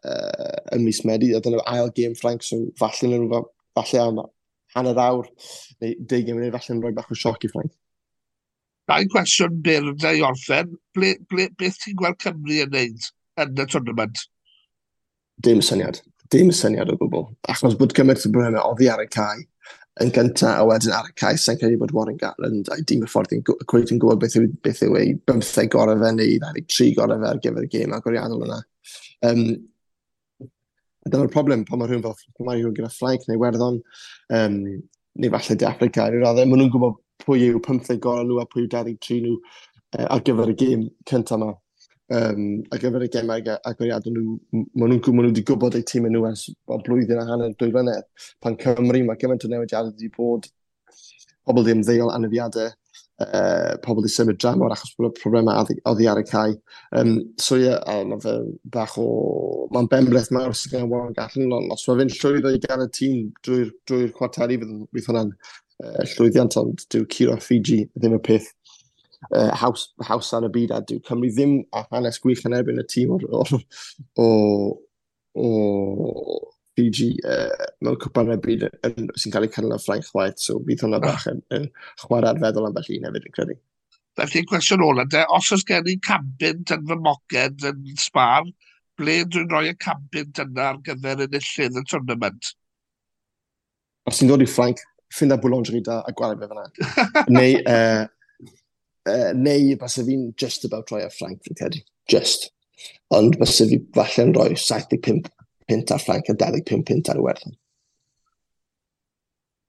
[0.09, 4.21] uh, yn mis Medi, a dyna ail game Frank, so falle yn falle am
[4.75, 5.29] hanner awr,
[5.81, 7.73] neu deugen munud, falle yn rhoi bach o sioc i Frank.
[8.89, 13.07] Rhaid gwestiwn byr yn ei orffen, ble, ble, beth ti'n gweld Cymru yn neud
[13.39, 14.25] yn y tournament?
[15.43, 16.01] Dim syniad.
[16.33, 17.29] Dim syniad o gwbl.
[17.51, 19.45] Achos bod cymaint o brynau oddi ar y cae
[20.01, 23.09] yn gyntaf a wedyn ar y cae, sy'n credu bod Warren Gatland a'i dim y
[23.09, 26.95] ffordd yn cwyd yn gwybod beth yw, beth yw ei bymthau gorau fe neu 23
[26.97, 28.59] gorau fe ar gyfer y gêm agoriadol yna.
[29.29, 29.43] Um,
[31.03, 33.79] A dyna'r problem pan mae rhywun fel mae rhywun gyda Ffrainc neu Werddon,
[34.37, 34.59] um,
[35.19, 38.47] neu falle De Africa, i'r raddau, maen nhw'n gwybod pwy yw 15 gorau nhw a
[38.49, 41.51] pwy yw 23 nhw uh, ar gyfer y gêm cyntaf yma.
[42.13, 46.27] Um, ar gyfer y gemau agoriadau nhw, maen nhw'n nhw wedi gwybod eu tîm nhw
[46.29, 48.07] ers o blwyddyn a hanner dwy flynedd.
[48.43, 50.47] Pan Cymru, mae gymaint o newidiadau wedi bod,
[51.47, 52.71] pobl ddim ddeol anafiadau,
[53.21, 56.56] uh, pobl i symud dran o'r achos bod y problemau oddi ar y cae.
[56.97, 58.38] Um, so ie, yeah, mae fe
[58.76, 59.08] bach o...
[59.73, 62.86] Mae'n benbleth mawr sydd gen i Warren Gatlin, ond os mae fe'n llwyddo i gael
[62.86, 68.21] y tîm drwy'r drwy cwartari, bydd hwnna'n uh, llwyddiant, ond dyw Ciro Fiji ddim y
[68.30, 68.49] peth
[69.32, 72.82] uh, haws, haws ar y byd, a dyw Cymru ddim a hanes gwych yn erbyn
[72.82, 73.62] y tîm o'r, o,
[74.23, 74.28] o,
[75.34, 75.52] o
[76.77, 78.65] Fiji uh, mewn cwpan y byd
[79.19, 81.05] sy'n cael ei cynnal ffrainc chwaith, so bydd hwnna ah.
[81.05, 81.67] bach yn, yn
[82.01, 83.57] chwarae feddwl am felly hefyd yn credu.
[84.17, 88.49] Felly, cwestiwn ola, de, os oes gen i cambynt yn fy moged yn sbar,
[88.97, 92.51] ble dwi'n rhoi y cambynt yna ar gyfer enillydd y tournament?
[94.09, 94.81] Os ti'n dod i Frank,
[95.13, 96.65] ffinda boulangerie da a gwared fe fyna.
[97.38, 98.49] neu, uh,
[99.09, 101.86] uh, neu bas fi'n just about rhoi a ffrainc, fi'n credu.
[102.09, 102.49] Just.
[103.13, 105.29] Ond bas fi falle yn rhoi 75
[105.73, 107.57] pint ar ffrainc a 25 pint ar Iwerddon.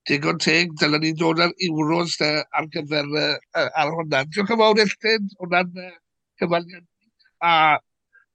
[0.08, 4.24] Digon teg, dylen ni dod ar euros de, ar gyfer uh, ar hwnna.
[4.28, 5.94] Diolch yn fawr Eltyn, hwnna'n uh,
[6.42, 6.84] cyfaliad.
[7.40, 7.54] A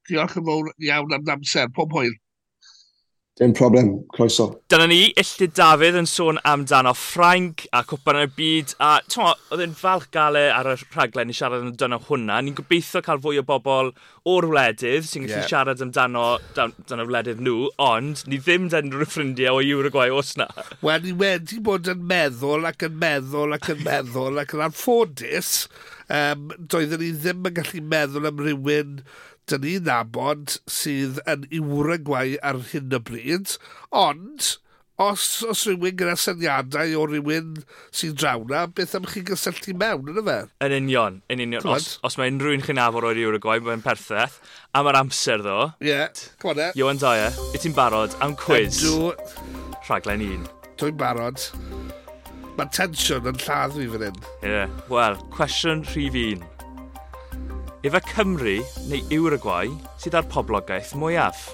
[0.09, 2.15] diolch yn fawr iawn am amser, pob hwyr.
[3.39, 4.49] Dim problem, croeso.
[4.67, 8.73] Dyna ni, Illyd Dafydd yn sôn amdano Ffrainc a cwpan yn y byd.
[8.83, 12.41] A tyma, oedd yn falch gael e ar y rhaglen i siarad amdano hwnna.
[12.43, 13.93] Ni'n gobeithio cael fwy o bobl
[14.27, 15.47] o'r wledydd sy'n gallu yeah.
[15.47, 16.25] siarad amdano
[16.57, 20.49] dan, y wledydd nhw, ond ni ddim dyn rhyw ffrindiau o Uruguay os na.
[20.83, 25.53] Wel, ni wedi bod yn meddwl ac yn meddwl ac yn meddwl ac yn anffodus,
[26.11, 28.99] um, doeddwn ni ddim yn gallu meddwl am rhywun
[29.51, 33.55] dyn ni'n nabod sydd yn Uruguay ar hyn o bryd,
[33.89, 34.55] ond
[34.99, 37.61] os, os rhywun gyda syniadau o rhywun
[37.95, 40.37] sy'n drawna, beth am chi gysylltu mewn, yna fe?
[40.67, 41.67] Yn union, yn union.
[41.71, 44.39] Os, os mae unrhyw un chi'n afor o'r Uruguay, mae'n pertheth.
[44.75, 45.71] Am yr amser ddo.
[45.79, 46.69] Ie, yeah, cwad e.
[46.79, 48.83] Iwan Daya, y ti'n barod am quiz?
[48.83, 49.13] Ydw.
[49.87, 50.45] Rhaglen un.
[50.79, 51.47] Dwi'n barod.
[52.59, 54.23] Mae tensiwn yn lladd fi fan hyn.
[54.43, 54.79] Ie, yeah.
[54.91, 56.47] wel, cwestiwn rhif un.
[57.79, 58.57] Efo Cymru
[58.91, 59.69] neu Uruguay
[60.03, 61.45] sydd ar poblogaeth mwyaf?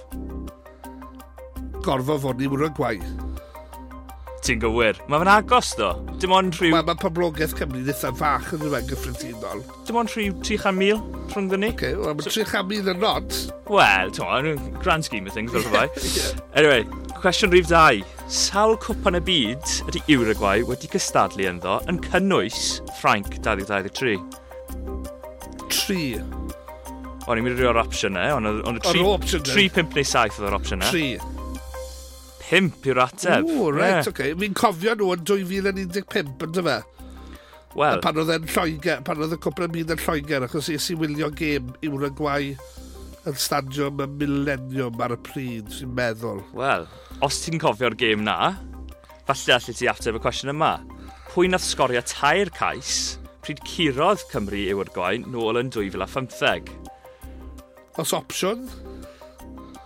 [1.86, 2.98] Gorfo fod ni Uruguay.
[4.46, 4.98] Ti'n gywir.
[5.06, 5.92] Mae fe'n agos ddo.
[6.22, 6.72] Dim ond rhyw...
[6.74, 9.62] Mae ma poblogaeth Cymru eitha fach yn rhywbeth gyffredinol.
[9.86, 11.70] Dim ond rhyw 300,000 rhwng dyn ni.
[11.70, 13.38] Oce, okay, well, mae 300,000 yn not.
[13.70, 16.08] Wel, ti'n grand scheme of things, fel rhywbeth.
[16.10, 16.40] yeah.
[16.58, 16.88] Anyway,
[17.20, 18.02] cwestiwn rhif 2.
[18.34, 24.18] Sawl cwpan y byd ydy Uruguay wedi cystadlu ynddo yn cynnwys Ffrainc 2023?
[25.72, 26.16] Tri.
[27.26, 29.02] O'n i'n mynd i o'r opsiynau, e, ond y tri...
[29.02, 29.24] O'r?
[29.26, 29.40] E.
[29.48, 30.90] Tri, pimp neu saith oedd o'r opsiynau.
[30.90, 31.16] E.
[31.18, 31.36] Tri.
[32.46, 33.48] Pimp yw'r ateb.
[33.50, 34.02] O, reit, yeah.
[34.04, 34.12] oce.
[34.14, 34.36] Okay.
[34.44, 36.78] Fi'n cofio nhw yn 2015, ynddo fe?
[37.76, 38.00] Wel...
[38.06, 41.00] Pan oedd e'n Lloegr, pan oedd y cwpl yn mynd yn Lloegr, achos es i
[41.00, 42.54] wylio gêm i'r gwai
[43.26, 46.44] yn stadiwm y Millennium ar y pryd, sy'n meddwl.
[46.56, 46.86] Wel,
[47.26, 48.54] os ti'n cofio'r gêm na,
[49.26, 50.76] falle allu ti ateb y cwestiwn yma.
[51.34, 56.72] Pwy nath sgorio tair cais pryd curodd Cymru i'w'r gwaen nôl yn 2015.
[58.02, 58.66] Os opsiwn?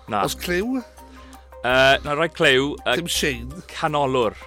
[0.07, 0.23] Na.
[0.23, 0.79] Os clyw?
[1.59, 2.71] Uh, na roi clyw.
[2.85, 3.61] Uh, Dim Shane.
[3.67, 4.37] Canolwr.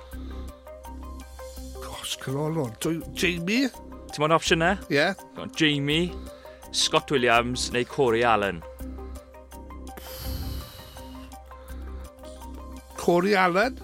[1.82, 2.72] Gos, canolwr.
[3.12, 3.68] Jamie?
[4.12, 4.72] Ti'n mwyn opsiwn na?
[4.88, 4.96] Ie.
[4.96, 5.46] Yeah.
[5.60, 6.08] Jamie,
[6.72, 8.64] Scott Williams neu Corey Allen.
[12.96, 13.76] Corey Allen?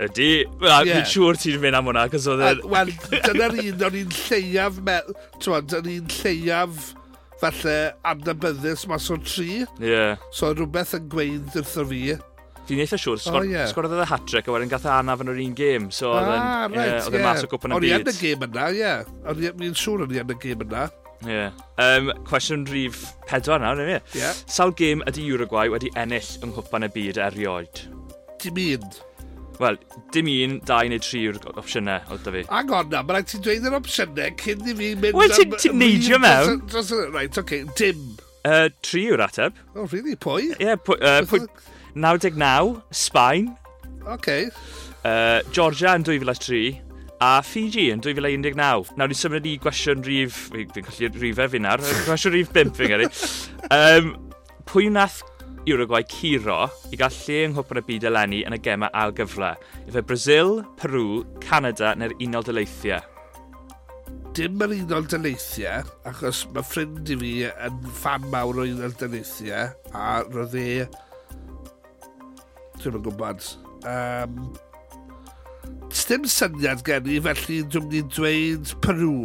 [0.00, 1.02] ydy, well, yeah.
[1.02, 2.42] fi'n siŵr ti'n mynd am hwnna, cos oedd...
[2.48, 2.64] Er...
[2.72, 4.80] Wel, dyna'r un, o'n i'n lleiaf,
[5.42, 6.90] twad, o'n i'n lleiaf
[7.42, 7.76] falle
[8.06, 9.62] adnabyddus mas o tri.
[9.62, 9.88] Ie.
[9.92, 10.20] Yeah.
[10.34, 12.02] So rhywbeth yn gweud wrtho fi.
[12.68, 13.66] Fi'n eitha siŵr, sgor, oh, yeah.
[13.66, 15.88] sgorodd y hat-trick a wedyn gath anaf yn yr un gêm.
[15.90, 17.26] So, ah, then, right, yeah, oedd yeah.
[17.26, 17.82] mas o gwpan y byd.
[17.82, 18.82] O'n i yn y gêm yna, ie.
[18.86, 19.56] Yeah.
[19.58, 20.84] Mi'n siŵr o'n i yn y gêm yna.
[21.26, 21.32] Ie.
[21.32, 21.64] Yeah.
[21.82, 24.20] Um, cwestiwn rhif pedwar nawr, neu fi.
[24.22, 24.38] Yeah.
[24.46, 27.82] Sawl gêm ydy Uruguay wedi ennill yng Nghwpan y Byd erioed?
[28.42, 28.86] Dim un.
[29.60, 29.78] Wel,
[30.14, 32.44] dim un, dau neu tri yw'r opsiynau oedd da fi.
[32.50, 35.18] Hang on na, mae'n rhaid ti'n dweud yr opsiynau cyn i fi mynd...
[35.18, 36.62] Wel, ti'n ti neidio mewn.
[36.66, 38.06] Dros, dros, right, oce, dim.
[38.42, 39.58] Uh, tri yw'r ateb.
[39.76, 40.16] Oh, really?
[40.16, 40.52] Pwy?
[40.54, 40.98] Ie, yeah, pwy...
[40.98, 41.44] Uh, pwy
[41.94, 43.52] 99, Sbaen.
[44.02, 44.14] Oce.
[44.16, 44.48] Okay.
[45.02, 46.80] Uh, Georgia yn 2003
[47.22, 48.96] a Fiji yn 2019.
[48.98, 50.48] Nawr ni symud i gwestiwn rif...
[50.54, 51.82] Fi'n colli rhifau fi nawr.
[52.08, 53.10] Gwestiwn rhif 5 fi'n gyrru.
[53.72, 54.10] Um,
[54.68, 55.22] pwy nath
[55.68, 59.52] Uruguay curo i gael lle yng Nghwpan y Byd eleni yn y gemau ail gyfle,
[59.86, 62.98] efe Brazil, Peru, Canada neu'r Unol Daleithiau.
[64.34, 69.70] Dim yr Unol Daleithiau, achos mae ffrind i fi yn fan mawr o Unol Daleithiau,
[69.94, 70.66] a roedd e...
[72.82, 73.50] Dwi'n yn gwybod.
[73.86, 74.38] Um,
[76.08, 79.16] dim syniad gen i, felly dwi'n mynd i dweud Peru.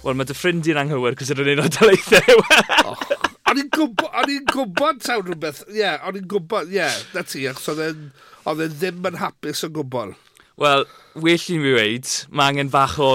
[0.00, 2.40] Wel, mae dy ffrind i'n anghywir, cos ydyn ni'n o'r daleithiau.
[2.40, 2.86] E.
[2.88, 3.27] oh.
[3.48, 5.64] O'n i'n gwybod, o'n i'n gwybod tawn rhywbeth.
[5.70, 9.64] Ie, yeah, o'n i'n gwybod, ie, yeah, na ti, achos oedd e ddim yn hapus
[9.64, 10.14] o gwbl.
[10.58, 10.84] Wel,
[11.14, 13.12] well i mi weid, mae angen bach o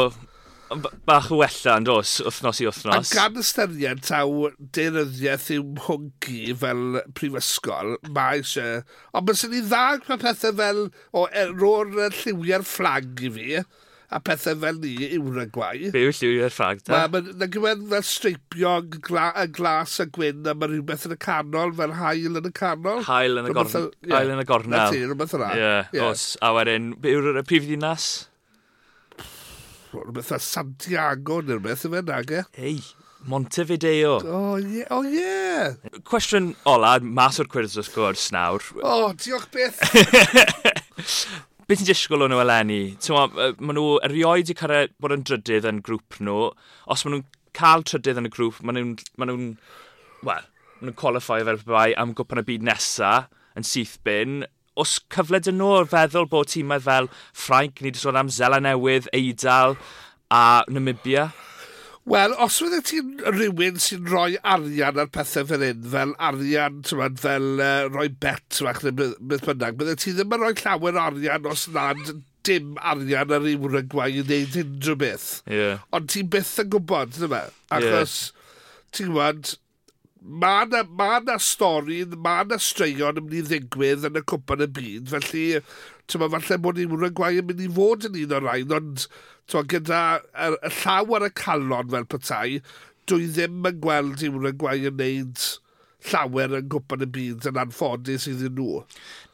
[1.06, 3.12] bach o wella yn dos, wythnos i wythnos.
[3.12, 8.82] A gan ystyried taw deunyddiaeth i'w mhwnci fel prifysgol, mae eisiau...
[9.13, 13.62] Ond bys ni ei ddag mae pethau fel o eror lliwiau'r fflag i fi
[14.13, 15.89] a pethau fel ni yw Uruguay.
[15.93, 17.04] Be yw lliw i'r ffrag, da.
[17.12, 18.73] Mae'n ma, gyfer fel streipio
[19.08, 22.54] gla, a glas a gwyn, a mae rhywbeth yn y canol, fel hael yn y
[22.60, 23.02] canol.
[23.08, 23.89] Hael yn y gornal.
[24.04, 24.15] Yeah.
[24.17, 24.76] Hael yn y gornel.
[24.78, 25.54] Na ti, rhywbeth yna.
[25.58, 26.28] Ie, yeah, os.
[26.45, 28.10] A wedyn, be yw'r prif ddinas?
[29.93, 32.43] Rhywbeth a Santiago neu rhywbeth yma, e, nag e?
[32.58, 32.84] Ei,
[33.26, 34.17] Montevideo.
[34.19, 34.82] O, oh, ie.
[34.82, 34.88] Yeah.
[34.91, 35.73] Oh, yeah.
[36.10, 38.65] Cwestiwn ola, mas o'r cwrs wrth gwrs nawr.
[38.84, 39.80] O, oh, diolch beth.
[41.67, 42.82] beth ti'n disgwyl o'n nhw eleni?
[43.10, 46.49] Maen nhw erioed i cyrraedd e bod yn drydydd yn grŵp nhw.
[46.91, 48.97] Os maen nhw'n cael trydydd yn y grŵp, maen nhw'n...
[49.19, 49.47] Maen nhw
[50.23, 50.43] Wel,
[50.80, 53.13] maen nhw'n qualify fel bai am gwpan y byd nesa
[53.60, 54.43] yn syth bin.
[54.80, 59.10] Os cyfle dyn nhw feddwl bod tîmau fel Ffrainc, ni wedi sôn am Zela Newydd,
[59.13, 59.76] Eidal
[60.32, 61.32] a Namibia?
[62.04, 67.16] Wel, os wedi'i ti'n rhywun sy'n rhoi arian ar pethau fel un, fel arian, tywed,
[67.24, 71.48] fel uh, rhoi bet, fach, neu beth bynnag, byddai ti ddim yn rhoi llawer arian
[71.48, 72.02] os nad
[72.44, 75.30] dim arian ar ei wrygwau i wneud unrhyw beth.
[75.48, 75.88] Yeah.
[75.96, 77.44] Ond ti byth yn gwybod, ddim e?
[77.78, 78.89] Achos, yeah.
[78.98, 79.56] ti'n gwybod,
[80.44, 84.20] mae yna ma, na, ma na stori, mae yna straeon yn mynd i ddigwydd yn
[84.20, 85.48] y cwpan y byd, felly
[86.12, 89.08] tyma, falle bod ni'n rwy'n yn mynd i fod yn un o'r rhain, ond
[89.50, 92.62] tyma, gyda y, y llaw ar y calon fel petai,
[93.10, 95.46] dwi ddim yn gweld i wrth yn neud
[96.12, 98.82] llawer yn gwybod y byd yn anffodus iddyn nhw.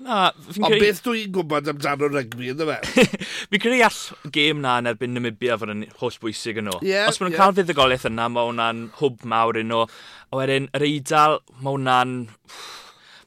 [0.05, 0.67] Na, fi'n credu...
[0.67, 3.05] Ond beth dwi'n gwybod amdano rygbi, ynddo fe?
[3.49, 4.01] fi'n credu all
[4.35, 6.77] gêm na yn erbyn Namibia fod yn holl bwysig yn nhw.
[6.85, 7.45] Yeah, Os maen nhw'n yeah.
[7.45, 9.87] cael fuddugoliaeth yna, mae hwnna'n hwb mawr yn nhw.
[10.29, 12.15] A wedyn, yr eidl, mae hwnna'n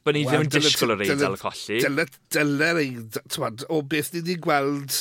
[0.03, 1.79] bod ni ddim yn disgwyl yr o'r Eidal colli.
[1.83, 4.97] Dyle'r Eidal, o beth ni wedi gweld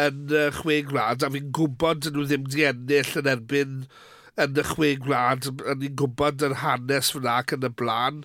[0.00, 3.74] yn y chwe gwlad, a fi'n gwybod dyn nhw ddim di ennill yn erbyn
[4.40, 8.22] yn y chwe gwlad, a ni'n gwybod yr hanes fyna ac yn y blaen,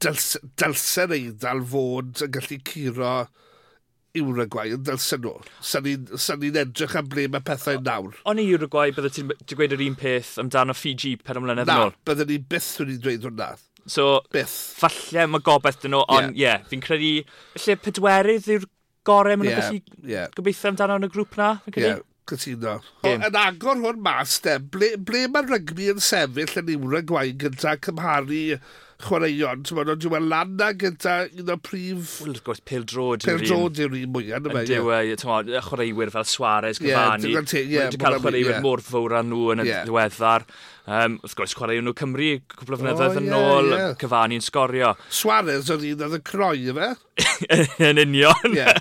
[0.00, 3.14] dylse'r Eidal fod yn gallu curo
[4.18, 5.36] Uruguay yn dylse nhw.
[5.62, 8.16] Sa'n ni'n ni edrych am ble mae pethau nawr.
[8.30, 11.92] O'n i Uruguay, bydde ti'n gweud yr un peth amdano Fiji per ymlaen eddyn nhw?
[11.92, 13.52] Na, bydde ni byth wedi dweud hwnna.
[13.90, 14.58] So, Byth.
[14.80, 16.60] falle mae gobeith dyn nhw, ond ie, yeah.
[16.60, 17.16] yeah, fi'n credu,
[17.64, 18.68] lle pedwerydd yw'r
[19.08, 19.66] gorau maen nhw'n yeah.
[19.66, 20.30] gallu yeah.
[20.36, 21.96] gobeithio amdano yn y grŵp na, fi'n credu?
[21.96, 22.76] Yeah cytuno.
[23.06, 27.76] Yn agor hwn mas, de, ble, ble mae rygbi yn sefyll yn niwra gwaith gyda
[27.86, 28.60] cymharu
[29.04, 32.16] chwaraeon, ti'n meddwl, dwi'n yw e Lana gyda un o prif...
[32.22, 33.42] Wel, wrth gwrs, Pil Drod yw'r un.
[33.42, 34.64] Pil Drod yw'r un mwyaf, Yn fe.
[34.64, 35.20] Ynddi, yeah.
[35.20, 37.32] ti'n bod, chwaraewyr fel Suarez, Cavani.
[37.32, 38.64] Ie, ti'n yeah, cael chwaraewyr yeah.
[38.64, 39.86] mor fawr â nhw yn y yeah.
[39.88, 40.46] ddiweddar.
[40.90, 43.92] Um, wrth gwrs, chwaraewn nhw Cymru, cwbl o flynyddoedd oh, yn yeah, ôl, yeah.
[44.00, 44.94] Cavani'n sgorio.
[45.12, 46.92] Suarez oedd un oedd y croi, fe?
[47.90, 48.54] yn union.
[48.54, 48.78] Ie, yeah.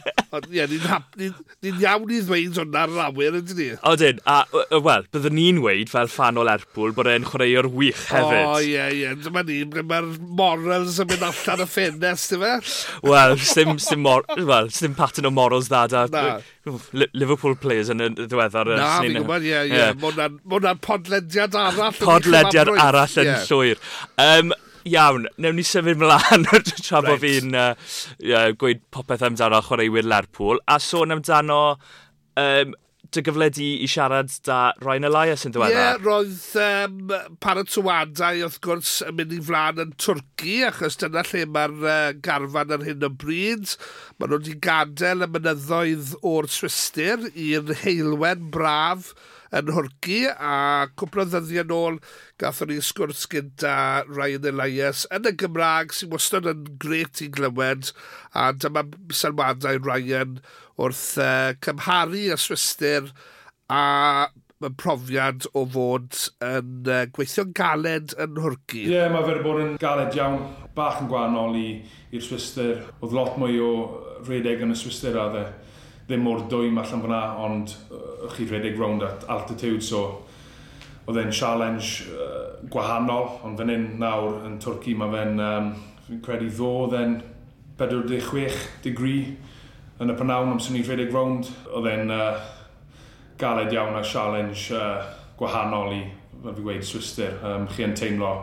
[1.17, 3.69] ni'n ni iawn i ddweud hwnna'r lawer yn ni.
[3.89, 8.45] Odyn, a wel, byddwn ni'n weid fel fan o Lerpwl bod e'n chwaraeo'r wych hefyd.
[8.45, 9.15] O, ie, ie.
[9.23, 12.54] Dyma ni, mae'r morals yn mynd allan y ffenest, yma.
[13.10, 16.06] Wel, sim, sim, mor, well, sim pattern o morals ddada.
[17.17, 18.75] Liverpool players yn y ddiweddar.
[18.78, 19.91] Na, fi'n gwybod, ie, ie.
[19.99, 21.95] Mae hwnna'n podlediad arall.
[21.99, 23.82] Podlediad arall yn llwyr.
[24.21, 24.54] Um,
[24.88, 26.46] Iawn, newn ni symud mlaen
[26.86, 27.24] tra bod right.
[27.24, 27.72] fi'n uh,
[28.24, 30.62] yeah, gweud popeth amdano chwaraewyr Lerpwl.
[30.68, 31.60] A sôn amdano
[32.39, 32.78] um,
[33.10, 35.74] dy gyfledu i siarad da Ryan Elias yn ddiweddar.
[35.74, 41.26] Ie, yeah, roedd um, paratoadau wrth gwrs yn mynd i flaen yn Twrci, achos dyna
[41.32, 43.74] lle mae'r uh, garfan ar hyn o bryd.
[44.20, 49.13] Maen nhw wedi gadael y mynyddoedd o'r Swister i'r heilwen braf
[49.55, 50.53] yn hwrgu a
[50.99, 51.99] cwpl o ddyddiau nôl
[52.41, 53.75] gathon ni sgwrs gyda
[54.09, 57.93] Ryan Elias yn y Gymraeg sy'n wastad yn gret i glywed
[58.38, 58.85] a dyma
[59.21, 60.38] sylwadau Ryan
[60.79, 63.09] wrth uh, cymharu y swister
[63.69, 63.81] a
[64.59, 68.81] mae'n profiad o fod yn uh, gweithio galed yn hwrgu.
[68.81, 70.41] Ie, yeah, mae fe wedi bod yn galed iawn,
[70.75, 72.81] bach yn gwahanol i'r swister.
[72.99, 73.71] Oedd lot mwy o
[74.27, 75.45] redeg yn y swister a dde
[76.10, 80.24] ddim mor dwym allan fyna, ond uh, chi rhedeg round at altitude, so
[81.06, 85.69] oedd e'n challenge uh, gwahanol, ond fan hyn nawr yn Twrci mae fe'n, um,
[86.08, 87.19] fi'n credu ddo, e'n
[87.78, 89.36] 46 degree
[90.02, 91.50] yn y panawn amser ni rhedeg round.
[91.69, 92.41] Oedd e'n uh,
[93.39, 95.06] galed iawn a challenge uh,
[95.38, 96.04] gwahanol i,
[96.41, 97.38] fel fi gweud, swister.
[97.45, 98.34] Um, chi yn teimlo,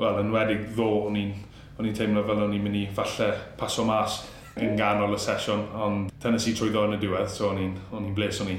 [0.00, 4.24] wel, yn wedig ddo, o'n i'n teimlo fel o'n i'n mynd i falle paso mas
[4.56, 8.40] yn ganol y sesiwn, ond dynes i trwyddo yn y diwedd, so o'n i'n bles
[8.40, 8.56] o'n i.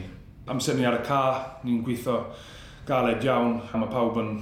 [0.51, 2.19] Amser ni ar y car, ni'n gweithio
[2.87, 4.35] galed iawn, a mae pawb yn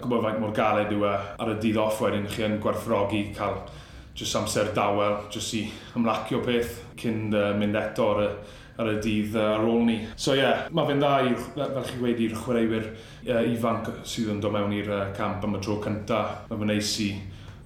[0.00, 1.16] gwybod faint mor galed yw e.
[1.42, 3.58] Ar y dydd off wedyn, chi yn gwerthrogi cael
[4.16, 5.64] jyst amser dawel, jyst i
[5.98, 8.28] ymlacio peth cyn uh, mynd eto ar y,
[8.80, 9.98] ar y dydd uh, ar ôl ni.
[10.16, 14.30] So ie, yeah, mae fe'n dda, i, fel chi wedi, i'r chwaraewyr uh, ifanc sydd
[14.36, 16.46] yn dod mewn i'r uh, camp am y tro cyntaf.
[16.50, 17.10] Mae fe'n neis i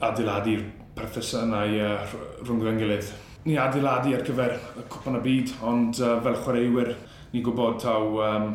[0.05, 3.13] adeiladu'r perthysau yna i uh, rhwng gilydd
[3.45, 6.95] ni adeiladu ar gyfer y cwpan y byd, ond uh, fel chwaraewyr,
[7.33, 8.55] ni'n gwybod taw um,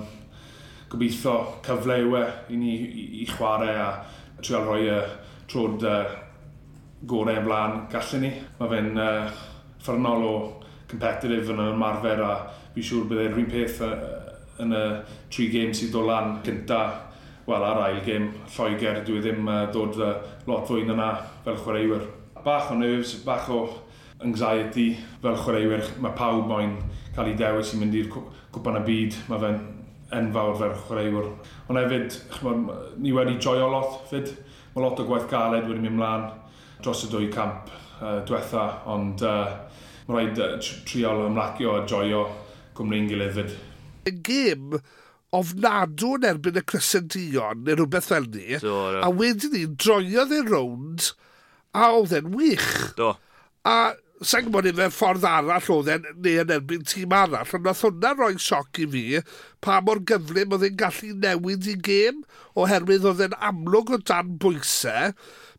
[0.89, 3.89] gobeithio cyfle yw e i ni i, i chwarae a
[4.41, 5.01] trial rhoi y
[5.49, 6.15] trod uh,
[7.05, 8.31] gorau ymlaen gallen ni.
[8.57, 9.43] Mae fe'n uh,
[9.83, 10.33] ffernol o
[10.89, 12.31] competitive yn ymarfer a
[12.73, 13.93] fi siŵr bydd e'r un peth uh,
[14.63, 14.85] yn y
[15.29, 16.79] tri game sydd o lan gynta
[17.49, 20.15] wel ar ail game Lloegr dwi e ddim uh, dod uh,
[20.49, 21.11] lot fwy yna
[21.45, 22.09] fel chwaraewyr.
[22.41, 23.61] Bach o nerves, bach o
[24.25, 24.91] anxiety
[25.23, 25.85] fel chwaraewyr.
[26.03, 26.77] Mae pawb moyn
[27.15, 29.17] cael ei dewis i mynd i'r cwpan y byd.
[29.31, 29.59] Mae fe'n
[30.19, 31.31] enfawr fel chwaraewyr.
[31.69, 32.69] Ond hefyd, chmod,
[33.01, 34.31] ni wedi joio lot fyd.
[34.75, 36.29] Mae lot o gwaith galed wedi mynd mlaen
[36.83, 39.57] dros y dwy camp uh, diwetha, ond uh,
[40.07, 40.55] mae rhaid uh,
[40.87, 42.23] triol ymlacio a joio
[42.77, 43.55] cwmni'n gilydd fyd.
[44.07, 44.77] Y gym
[45.35, 50.45] ofnadw yn erbyn y crescendion neu rhywbeth fel ni, Do, a wedyn ni droiodd ei
[50.47, 51.11] rownd
[51.77, 52.71] a oedd e'n wych.
[52.97, 53.11] Do.
[53.67, 57.67] A sa'n gwybod i fe ffordd arall oedd e'n neu yn erbyn tîm arall, ond
[57.67, 59.03] nath hwnna roi sioc i fi
[59.63, 62.19] pa mor gyflym oedd e'n gallu newid i gêm
[62.59, 65.13] oherwydd oedd e'n amlwg o dan bwysau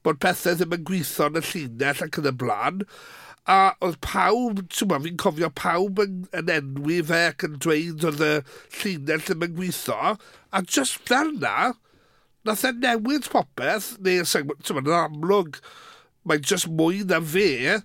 [0.05, 2.83] bod pethau ddim yn gweithio yn y llinell ac yn y blaen
[3.51, 8.25] a oedd pawb, ti'n fi'n cofio pawb yn, yn enwi fe ac yn dweud oedd
[8.27, 8.35] y
[8.83, 10.13] llinell ddim yn gweithio
[10.53, 11.73] a just fel na
[12.45, 15.63] nath e newid popeth neu, ti'n yn amlwg
[16.29, 17.81] mae'n just mwy na fe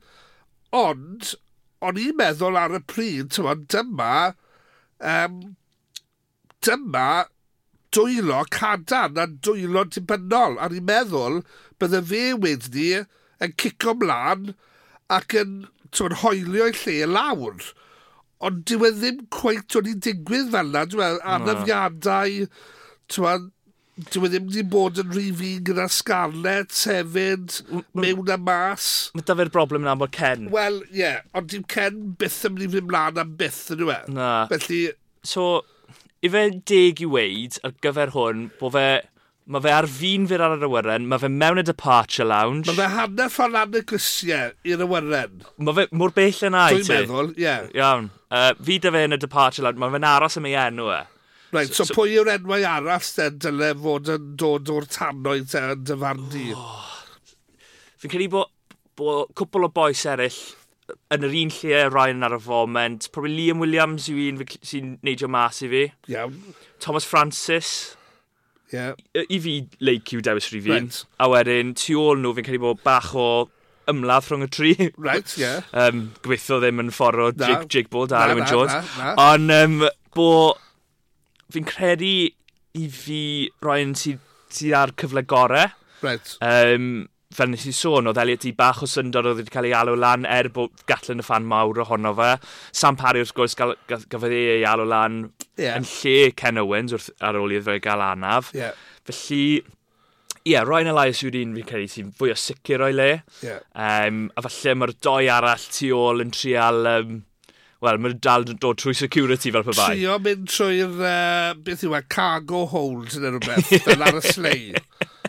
[0.76, 1.36] Ond,
[1.86, 4.34] o'n i'n meddwl ar y pryd, tywod, dyma,
[5.14, 5.40] um,
[6.66, 7.08] dyma
[7.96, 10.60] dwylo cadarn a dwylo dibynnol.
[10.60, 11.42] A ni'n meddwl
[11.80, 14.54] bydde fe wedi yn cico mlaen
[15.16, 15.58] ac yn
[15.96, 17.70] tyma, hoelio ei lle lawr.
[18.46, 22.50] Ond dyw e ddim cweith wedi digwydd fel yna, dyw e, anafiadau,
[23.12, 23.52] tywed,
[23.96, 27.62] Dwi e ddim wedi bod yn rhy fi gyda Scarlett sefyd,
[27.96, 28.88] mewn a mas.
[29.16, 30.50] Mae da fe'r broblem yna bod Ken.
[30.52, 33.86] Wel, ie, yeah, ond dim Ken byth yn mynd i fynd mlaen am byth yn
[33.86, 33.98] yw e.
[34.18, 34.34] Na.
[34.52, 34.82] Felly...
[35.24, 35.64] So,
[36.20, 38.88] i fe deg i weid ar gyfer hwn, bod fe...
[39.46, 42.66] Mae fe ar fi'n fyr ar yr awyren, mae fe mewn y departure lounge.
[42.66, 45.44] Mae fe hanner ffordd lan y grisiau i'r awyren.
[45.62, 46.88] Mae fe mor bell yna i ti.
[46.90, 47.44] Dwi'n meddwl, ie.
[47.46, 47.68] Yeah.
[47.78, 48.08] Iawn.
[48.34, 51.04] Uh, fi da fe yn y departure lounge, mae fe'n aros am ei enw e.
[51.56, 55.48] Right, so, so, so pwy yw'r enwau arall te dyle fod yn dod o'r tannoedd
[55.54, 56.46] te yn dyfarnu?
[56.60, 56.92] Oh,
[58.02, 58.52] fi'n credu bod
[58.96, 60.40] bo cwpl o boes eraill
[61.16, 63.10] yn yr un lle Ryan ar y foment.
[63.12, 65.86] Probably Liam Williams yw un sy'n neidio mas i fi.
[66.14, 66.38] Iawn.
[66.84, 67.96] Thomas Francis.
[68.74, 68.94] Yeah.
[69.16, 69.56] I, I fi
[69.86, 70.90] leic yw dewis rhi fi'n.
[70.90, 71.02] Right.
[71.22, 73.30] A wedyn, tu ôl nhw, fi'n credu bod bach o
[73.92, 74.76] ymladd rhwng y tri.
[74.98, 75.66] Right, yeah.
[75.74, 78.94] um, gobeithio ddim yn ffordd o Jake, Jake Ball da, Rywun Jones.
[79.22, 79.82] Ond um,
[80.16, 80.62] bod
[81.54, 82.14] fi'n credu
[82.76, 83.24] i fi
[83.64, 84.24] roi'n sydd
[84.56, 85.68] sy ar cyfle gorau.
[86.04, 86.38] Right.
[86.44, 89.76] Um, fel nes i sôn, oedd Elliot i bach o syndod oedd wedi cael ei
[89.76, 92.32] alw lan er bod gallen y fan mawr ohono fe.
[92.72, 95.22] Sam Parry wrth gwrs gafodd ei alw lan
[95.60, 95.76] yeah.
[95.76, 98.54] yn lle Ken Owens wrth, ar ôl iddo fe gael anaf.
[98.56, 98.78] Yeah.
[99.08, 99.42] Felly,
[100.46, 103.12] ie, yeah, Ryan Elias yw'r un fi'n credu sy'n fwy o sicr o'i le.
[103.44, 103.64] Yeah.
[103.74, 107.24] Um, a falle mae'r doi arall tu ôl yn trial um,
[107.86, 109.92] wel, mae'n dal yn dod trwy security fel pe bai.
[109.94, 114.64] Trio mynd trwy'r, uh, beth yw e, cargo hold yn rhywbeth, fel ar y slei.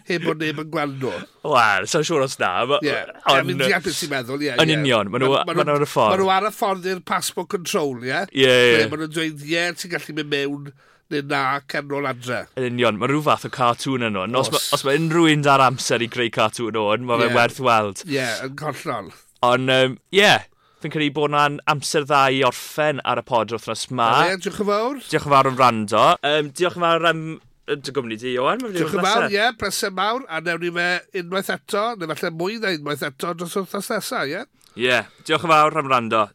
[0.06, 1.12] Heb bod neb yn gweld nhw.
[1.50, 2.50] Wel, sa'n siŵr os na.
[2.62, 3.14] Ie, yeah.
[3.26, 4.52] yeah, mynd i atyn sy'n meddwl, ie.
[4.54, 4.82] Yn yeah.
[4.82, 6.14] union, maen nhw ma, ma, ma ar y ffordd.
[6.14, 8.20] Maen nhw ar y ffordd i'r passport control, ie?
[8.30, 8.84] Ie, ie.
[8.86, 10.68] Maen nhw'n dweud, ie, ti'n gallu mynd mewn
[11.10, 12.44] neu na cernol adre.
[12.58, 14.26] Yn union, mae rhyw fath o cartoon yn nhw.
[14.40, 14.70] Os, os.
[14.78, 17.26] os mae unrhyw un dar amser i greu cartoon o'n, mae yeah.
[17.26, 18.02] fe'n werth weld.
[18.06, 19.10] Ie, yeah, yn collol.
[19.46, 20.46] Ond, ie, um, yeah,
[20.82, 24.10] fi'n credu bod yna'n amser dda i orffen ar y pod wrthnos ma.
[24.26, 25.02] Ie, diolch yn fawr.
[25.10, 26.06] Diolch yn fawr am rando.
[26.30, 27.22] Um, diolch yn fawr am
[27.66, 28.62] dy gwmni di, Iwan.
[28.62, 32.60] Diolch yn fawr, ie, yeah, mawr, a newn ni fe unwaith eto, neu falle mwy
[32.62, 34.44] na unwaith eto dros wrthnos nesaf, ie?
[34.76, 36.26] Ie, diolch yn fawr am rando.